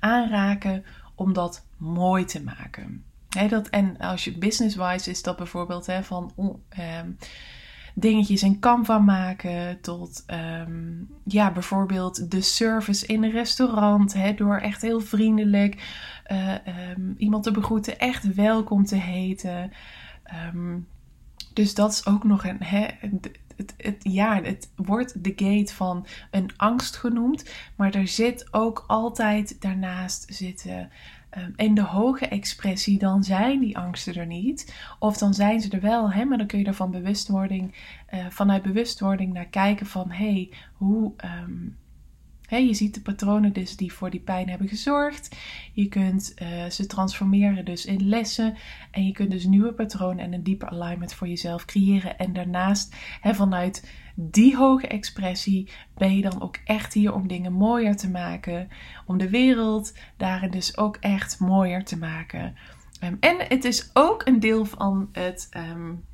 aanraken 0.00 0.84
om 1.14 1.32
dat 1.32 1.66
mooi 1.76 2.24
te 2.24 2.42
maken. 2.42 3.04
dat, 3.48 3.68
en 3.68 3.98
als 3.98 4.24
je 4.24 4.38
business-wise 4.38 5.10
is 5.10 5.22
dat 5.22 5.36
bijvoorbeeld 5.36 5.88
van 6.02 6.32
um, 6.36 7.16
dingetjes 8.00 8.42
in 8.42 8.60
Canva 8.60 8.98
maken 8.98 9.80
tot 9.80 10.24
um, 10.26 11.08
ja, 11.24 11.52
bijvoorbeeld 11.52 12.30
de 12.30 12.40
service 12.40 13.06
in 13.06 13.22
een 13.22 13.30
restaurant. 13.30 14.12
Hè, 14.12 14.34
door 14.34 14.56
echt 14.56 14.82
heel 14.82 15.00
vriendelijk 15.00 15.74
uh, 16.32 16.54
um, 16.96 17.14
iemand 17.18 17.42
te 17.42 17.50
begroeten, 17.50 17.98
echt 17.98 18.34
welkom 18.34 18.84
te 18.84 18.96
heten. 18.96 19.72
dus 21.52 21.74
dat 21.74 21.92
is 21.92 22.06
ook 22.06 22.24
nog 22.24 22.44
een. 22.44 22.62
Hè, 22.62 22.86
het, 23.58 23.74
het, 23.76 23.96
ja, 24.02 24.42
het 24.42 24.70
wordt 24.76 25.24
de 25.24 25.32
gate 25.36 25.74
van 25.74 26.06
een 26.30 26.50
angst 26.56 26.96
genoemd. 26.96 27.50
Maar 27.76 27.94
er 27.94 28.08
zit 28.08 28.48
ook 28.50 28.84
altijd 28.86 29.60
daarnaast 29.60 30.34
zitten 30.34 30.90
in 31.56 31.74
de 31.74 31.82
hoge 31.82 32.26
expressie, 32.26 32.98
dan 32.98 33.24
zijn 33.24 33.60
die 33.60 33.78
angsten 33.78 34.14
er 34.14 34.26
niet. 34.26 34.74
Of 34.98 35.18
dan 35.18 35.34
zijn 35.34 35.60
ze 35.60 35.70
er 35.70 35.80
wel, 35.80 36.12
hè, 36.12 36.24
maar 36.24 36.38
dan 36.38 36.46
kun 36.46 36.58
je 36.58 36.64
er 36.64 36.74
van 36.74 36.90
bewustwording, 36.90 37.74
uh, 38.14 38.26
vanuit 38.28 38.62
bewustwording 38.62 39.32
naar 39.32 39.46
kijken 39.46 39.86
van 39.86 40.10
hé, 40.10 40.32
hey, 40.32 40.50
hoe. 40.72 41.12
Um, 41.24 41.76
je 42.56 42.74
ziet 42.74 42.94
de 42.94 43.00
patronen 43.00 43.52
dus 43.52 43.76
die 43.76 43.92
voor 43.92 44.10
die 44.10 44.20
pijn 44.20 44.48
hebben 44.48 44.68
gezorgd. 44.68 45.36
Je 45.72 45.88
kunt 45.88 46.34
uh, 46.42 46.64
ze 46.64 46.86
transformeren 46.86 47.64
dus 47.64 47.84
in 47.84 48.08
lessen. 48.08 48.56
En 48.90 49.06
je 49.06 49.12
kunt 49.12 49.30
dus 49.30 49.44
nieuwe 49.44 49.72
patronen 49.72 50.24
en 50.24 50.32
een 50.32 50.42
dieper 50.42 50.68
alignment 50.68 51.14
voor 51.14 51.28
jezelf 51.28 51.64
creëren. 51.64 52.18
En 52.18 52.32
daarnaast 52.32 52.96
vanuit 53.22 53.92
die 54.14 54.56
hoge 54.56 54.86
expressie 54.86 55.70
ben 55.94 56.16
je 56.16 56.22
dan 56.22 56.42
ook 56.42 56.58
echt 56.64 56.94
hier 56.94 57.14
om 57.14 57.28
dingen 57.28 57.52
mooier 57.52 57.96
te 57.96 58.10
maken. 58.10 58.68
Om 59.06 59.18
de 59.18 59.30
wereld 59.30 59.94
daarin 60.16 60.50
dus 60.50 60.76
ook 60.76 60.96
echt 60.96 61.38
mooier 61.38 61.84
te 61.84 61.98
maken. 61.98 62.56
Um, 63.04 63.16
en 63.20 63.36
het 63.48 63.64
is 63.64 63.90
ook 63.92 64.26
een 64.26 64.40
deel 64.40 64.64
van 64.64 65.08
het 65.12 65.48
um, 65.56 66.04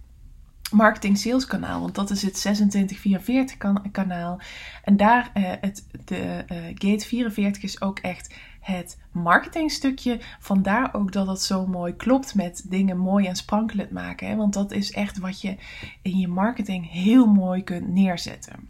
marketing 0.74 1.18
sales 1.18 1.46
kanaal. 1.46 1.80
Want 1.80 1.94
dat 1.94 2.10
is 2.10 2.22
het 2.22 2.34
2644 2.34 3.90
kanaal. 3.90 4.40
En 4.84 4.96
daar, 4.96 5.30
uh, 5.34 5.52
het, 5.60 5.86
de 6.04 6.44
uh, 6.52 6.58
gate 6.74 7.06
44 7.06 7.62
is 7.62 7.80
ook 7.80 7.98
echt 7.98 8.34
het 8.60 8.98
marketingstukje. 9.12 10.20
Vandaar 10.40 10.94
ook 10.94 11.12
dat 11.12 11.26
het 11.26 11.40
zo 11.40 11.66
mooi 11.66 11.96
klopt 11.96 12.34
met 12.34 12.64
dingen 12.68 12.98
mooi 12.98 13.26
en 13.26 13.36
sprankelend 13.36 13.90
maken. 13.90 14.28
Hè? 14.28 14.36
Want 14.36 14.54
dat 14.54 14.72
is 14.72 14.92
echt 14.92 15.18
wat 15.18 15.40
je 15.40 15.56
in 16.02 16.18
je 16.18 16.28
marketing 16.28 16.90
heel 16.90 17.26
mooi 17.26 17.64
kunt 17.64 17.88
neerzetten. 17.88 18.68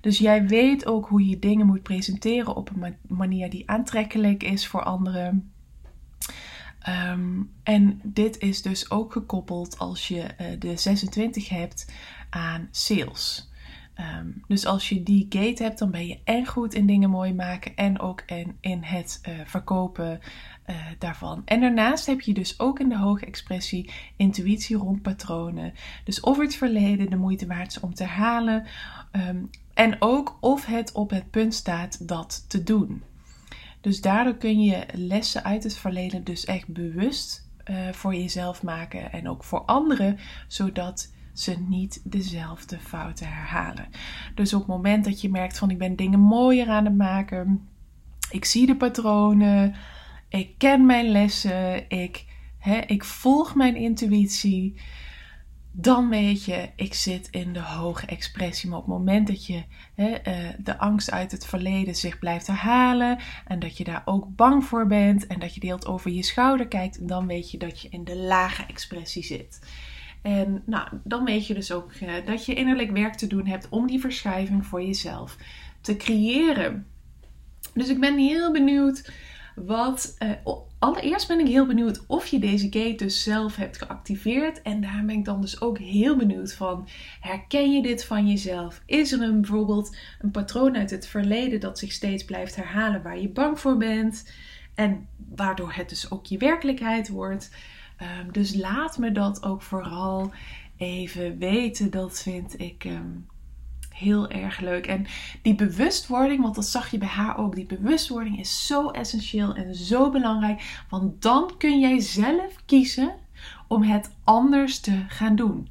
Dus 0.00 0.18
jij 0.18 0.46
weet 0.46 0.86
ook 0.86 1.08
hoe 1.08 1.28
je 1.28 1.38
dingen 1.38 1.66
moet 1.66 1.82
presenteren 1.82 2.56
op 2.56 2.70
een 2.70 2.96
manier 3.08 3.50
die 3.50 3.70
aantrekkelijk 3.70 4.42
is 4.42 4.66
voor 4.66 4.82
anderen. 4.82 5.50
Ehm, 6.86 7.42
en 7.62 8.00
dit 8.02 8.38
is 8.38 8.62
dus 8.62 8.90
ook 8.90 9.12
gekoppeld 9.12 9.78
als 9.78 10.08
je 10.08 10.24
uh, 10.40 10.46
de 10.58 10.76
26 10.76 11.48
hebt 11.48 11.92
aan 12.30 12.68
sales. 12.70 13.50
Ehm, 13.94 14.26
dus 14.48 14.66
als 14.66 14.88
je 14.88 15.02
die 15.02 15.26
gate 15.28 15.62
hebt, 15.62 15.78
dan 15.78 15.90
ben 15.90 16.06
je 16.06 16.18
en 16.24 16.46
goed 16.46 16.74
in 16.74 16.86
dingen 16.86 17.10
mooi 17.10 17.34
maken 17.34 17.76
en 17.76 18.00
ook 18.00 18.22
in, 18.26 18.56
in 18.60 18.82
het 18.82 19.20
uh, 19.28 19.34
verkopen 19.44 20.20
uh, 20.66 20.76
daarvan. 20.98 21.42
En 21.44 21.60
daarnaast 21.60 22.06
heb 22.06 22.20
je 22.20 22.34
dus 22.34 22.60
ook 22.60 22.80
in 22.80 22.88
de 22.88 22.98
hoge 22.98 23.26
expressie 23.26 23.90
intuïtie 24.16 24.76
rond 24.76 25.02
patronen. 25.02 25.72
Dus 26.04 26.20
of 26.20 26.38
het 26.38 26.56
verleden 26.56 27.10
de 27.10 27.16
moeite 27.16 27.46
waard 27.46 27.70
is 27.70 27.80
om 27.80 27.94
te 27.94 28.04
herhalen. 28.04 28.66
Um, 29.12 29.50
en 29.74 29.96
ook 29.98 30.36
of 30.40 30.66
het 30.66 30.92
op 30.92 31.10
het 31.10 31.30
punt 31.30 31.54
staat 31.54 32.08
dat 32.08 32.44
te 32.48 32.62
doen. 32.62 33.02
Dus 33.86 34.00
daardoor 34.00 34.36
kun 34.36 34.62
je 34.62 34.86
lessen 34.92 35.44
uit 35.44 35.62
het 35.62 35.76
verleden 35.76 36.24
dus 36.24 36.44
echt 36.44 36.68
bewust 36.68 37.50
uh, 37.70 37.92
voor 37.92 38.14
jezelf 38.14 38.62
maken 38.62 39.12
en 39.12 39.28
ook 39.28 39.44
voor 39.44 39.60
anderen, 39.60 40.18
zodat 40.48 41.12
ze 41.32 41.56
niet 41.68 42.00
dezelfde 42.04 42.78
fouten 42.78 43.26
herhalen. 43.28 43.88
Dus 44.34 44.54
op 44.54 44.58
het 44.58 44.68
moment 44.68 45.04
dat 45.04 45.20
je 45.20 45.30
merkt 45.30 45.58
van 45.58 45.70
ik 45.70 45.78
ben 45.78 45.96
dingen 45.96 46.20
mooier 46.20 46.68
aan 46.68 46.84
het 46.84 46.96
maken, 46.96 47.68
ik 48.30 48.44
zie 48.44 48.66
de 48.66 48.76
patronen, 48.76 49.74
ik 50.28 50.58
ken 50.58 50.86
mijn 50.86 51.08
lessen, 51.08 51.90
ik, 51.90 52.24
hè, 52.58 52.78
ik 52.78 53.04
volg 53.04 53.54
mijn 53.54 53.76
intuïtie 53.76 54.80
dan 55.78 56.08
weet 56.08 56.44
je, 56.44 56.68
ik 56.76 56.94
zit 56.94 57.28
in 57.30 57.52
de 57.52 57.60
hoge 57.60 58.06
expressie. 58.06 58.68
Maar 58.68 58.78
op 58.78 58.86
het 58.86 58.94
moment 58.94 59.26
dat 59.26 59.46
je 59.46 59.62
hè, 59.94 60.08
uh, 60.08 60.50
de 60.58 60.78
angst 60.78 61.10
uit 61.10 61.32
het 61.32 61.46
verleden 61.46 61.94
zich 61.94 62.18
blijft 62.18 62.46
herhalen 62.46 63.18
en 63.46 63.58
dat 63.58 63.76
je 63.76 63.84
daar 63.84 64.02
ook 64.04 64.36
bang 64.36 64.64
voor 64.64 64.86
bent 64.86 65.26
en 65.26 65.38
dat 65.38 65.54
je 65.54 65.60
deelt 65.60 65.86
over 65.86 66.10
je 66.10 66.22
schouder 66.22 66.68
kijkt, 66.68 67.08
dan 67.08 67.26
weet 67.26 67.50
je 67.50 67.58
dat 67.58 67.80
je 67.80 67.88
in 67.90 68.04
de 68.04 68.16
lage 68.16 68.64
expressie 68.66 69.24
zit. 69.24 69.60
En 70.22 70.62
nou, 70.66 70.88
dan 71.04 71.24
weet 71.24 71.46
je 71.46 71.54
dus 71.54 71.72
ook 71.72 71.92
uh, 71.94 72.12
dat 72.24 72.46
je 72.46 72.54
innerlijk 72.54 72.90
werk 72.90 73.14
te 73.14 73.26
doen 73.26 73.46
hebt 73.46 73.68
om 73.68 73.86
die 73.86 74.00
verschuiving 74.00 74.66
voor 74.66 74.82
jezelf 74.82 75.36
te 75.80 75.96
creëren. 75.96 76.86
Dus 77.74 77.88
ik 77.88 78.00
ben 78.00 78.18
heel 78.18 78.52
benieuwd 78.52 79.12
wat. 79.56 80.16
Uh, 80.18 80.30
allereerst 80.78 81.28
ben 81.28 81.40
ik 81.40 81.46
heel 81.46 81.66
benieuwd 81.66 82.06
of 82.06 82.26
je 82.26 82.38
deze 82.38 82.66
gate 82.70 82.94
dus 82.94 83.22
zelf 83.22 83.56
hebt 83.56 83.78
geactiveerd. 83.78 84.62
En 84.62 84.80
daar 84.80 85.02
ben 85.06 85.16
ik 85.16 85.24
dan 85.24 85.40
dus 85.40 85.60
ook 85.60 85.78
heel 85.78 86.16
benieuwd 86.16 86.54
van. 86.54 86.88
Herken 87.20 87.72
je 87.72 87.82
dit 87.82 88.04
van 88.04 88.28
jezelf? 88.28 88.82
Is 88.86 89.12
er 89.12 89.22
een, 89.22 89.40
bijvoorbeeld 89.40 89.96
een 90.20 90.30
patroon 90.30 90.76
uit 90.76 90.90
het 90.90 91.06
verleden 91.06 91.60
dat 91.60 91.78
zich 91.78 91.92
steeds 91.92 92.24
blijft 92.24 92.56
herhalen 92.56 93.02
waar 93.02 93.20
je 93.20 93.28
bang 93.28 93.60
voor 93.60 93.76
bent? 93.76 94.32
En 94.74 95.06
waardoor 95.34 95.72
het 95.72 95.88
dus 95.88 96.10
ook 96.10 96.26
je 96.26 96.38
werkelijkheid 96.38 97.08
wordt. 97.08 97.50
Um, 98.20 98.32
dus 98.32 98.54
laat 98.54 98.98
me 98.98 99.12
dat 99.12 99.42
ook 99.42 99.62
vooral 99.62 100.32
even 100.76 101.38
weten. 101.38 101.90
Dat 101.90 102.22
vind 102.22 102.60
ik. 102.60 102.84
Um, 102.84 103.26
heel 103.98 104.30
erg 104.30 104.60
leuk. 104.60 104.86
En 104.86 105.06
die 105.42 105.54
bewustwording, 105.54 106.42
want 106.42 106.54
dat 106.54 106.66
zag 106.66 106.90
je 106.90 106.98
bij 106.98 107.08
haar 107.08 107.38
ook, 107.38 107.54
die 107.54 107.66
bewustwording 107.66 108.38
is 108.38 108.66
zo 108.66 108.90
essentieel 108.90 109.54
en 109.54 109.74
zo 109.74 110.10
belangrijk. 110.10 110.84
Want 110.88 111.22
dan 111.22 111.52
kun 111.58 111.80
jij 111.80 112.00
zelf 112.00 112.64
kiezen 112.66 113.14
om 113.68 113.82
het 113.82 114.16
anders 114.24 114.80
te 114.80 115.04
gaan 115.08 115.36
doen. 115.36 115.70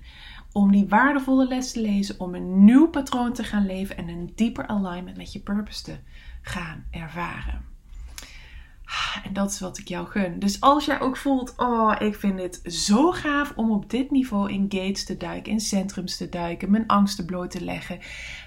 Om 0.51 0.71
die 0.71 0.87
waardevolle 0.87 1.47
les 1.47 1.71
te 1.71 1.81
lezen, 1.81 2.19
om 2.19 2.35
een 2.35 2.63
nieuw 2.65 2.87
patroon 2.87 3.33
te 3.33 3.43
gaan 3.43 3.65
leven 3.65 3.97
en 3.97 4.07
een 4.07 4.31
dieper 4.35 4.67
alignment 4.67 5.17
met 5.17 5.33
je 5.33 5.39
purpose 5.39 5.83
te 5.83 5.97
gaan 6.41 6.83
ervaren. 6.91 7.74
En 9.23 9.33
dat 9.33 9.51
is 9.51 9.59
wat 9.59 9.77
ik 9.77 9.87
jou 9.87 10.07
gun. 10.07 10.39
Dus 10.39 10.61
als 10.61 10.85
jij 10.85 10.99
ook 10.99 11.17
voelt, 11.17 11.53
oh, 11.57 11.95
ik 11.99 12.15
vind 12.15 12.39
het 12.39 12.59
zo 12.63 13.11
gaaf 13.11 13.53
om 13.55 13.71
op 13.71 13.89
dit 13.89 14.11
niveau 14.11 14.51
in 14.51 14.65
gates 14.69 15.05
te 15.05 15.17
duiken, 15.17 15.51
in 15.51 15.59
centrums 15.59 16.17
te 16.17 16.29
duiken, 16.29 16.71
mijn 16.71 16.87
angsten 16.87 17.25
bloot 17.25 17.51
te 17.51 17.63
leggen. 17.63 17.99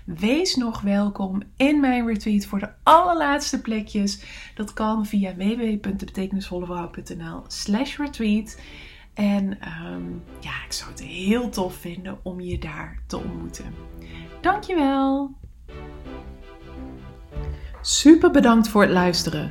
Wees 0.05 0.55
nog 0.55 0.81
welkom 0.81 1.43
in 1.57 1.81
mijn 1.81 2.07
retreat 2.07 2.45
voor 2.45 2.59
de 2.59 2.71
allerlaatste 2.83 3.61
plekjes. 3.61 4.23
Dat 4.55 4.73
kan 4.73 5.07
via 5.07 5.35
www.betekenisvolleverhaal.nl 5.35 7.43
slash 7.47 7.97
retreat. 7.97 8.61
En 9.15 9.59
um, 9.85 10.23
ja, 10.41 10.65
ik 10.67 10.73
zou 10.73 10.91
het 10.91 11.03
heel 11.03 11.49
tof 11.49 11.75
vinden 11.75 12.19
om 12.23 12.41
je 12.41 12.59
daar 12.59 13.03
te 13.07 13.19
ontmoeten. 13.19 13.75
Dankjewel! 14.41 15.37
Super 17.81 18.31
bedankt 18.31 18.69
voor 18.69 18.83
het 18.83 18.91
luisteren. 18.91 19.51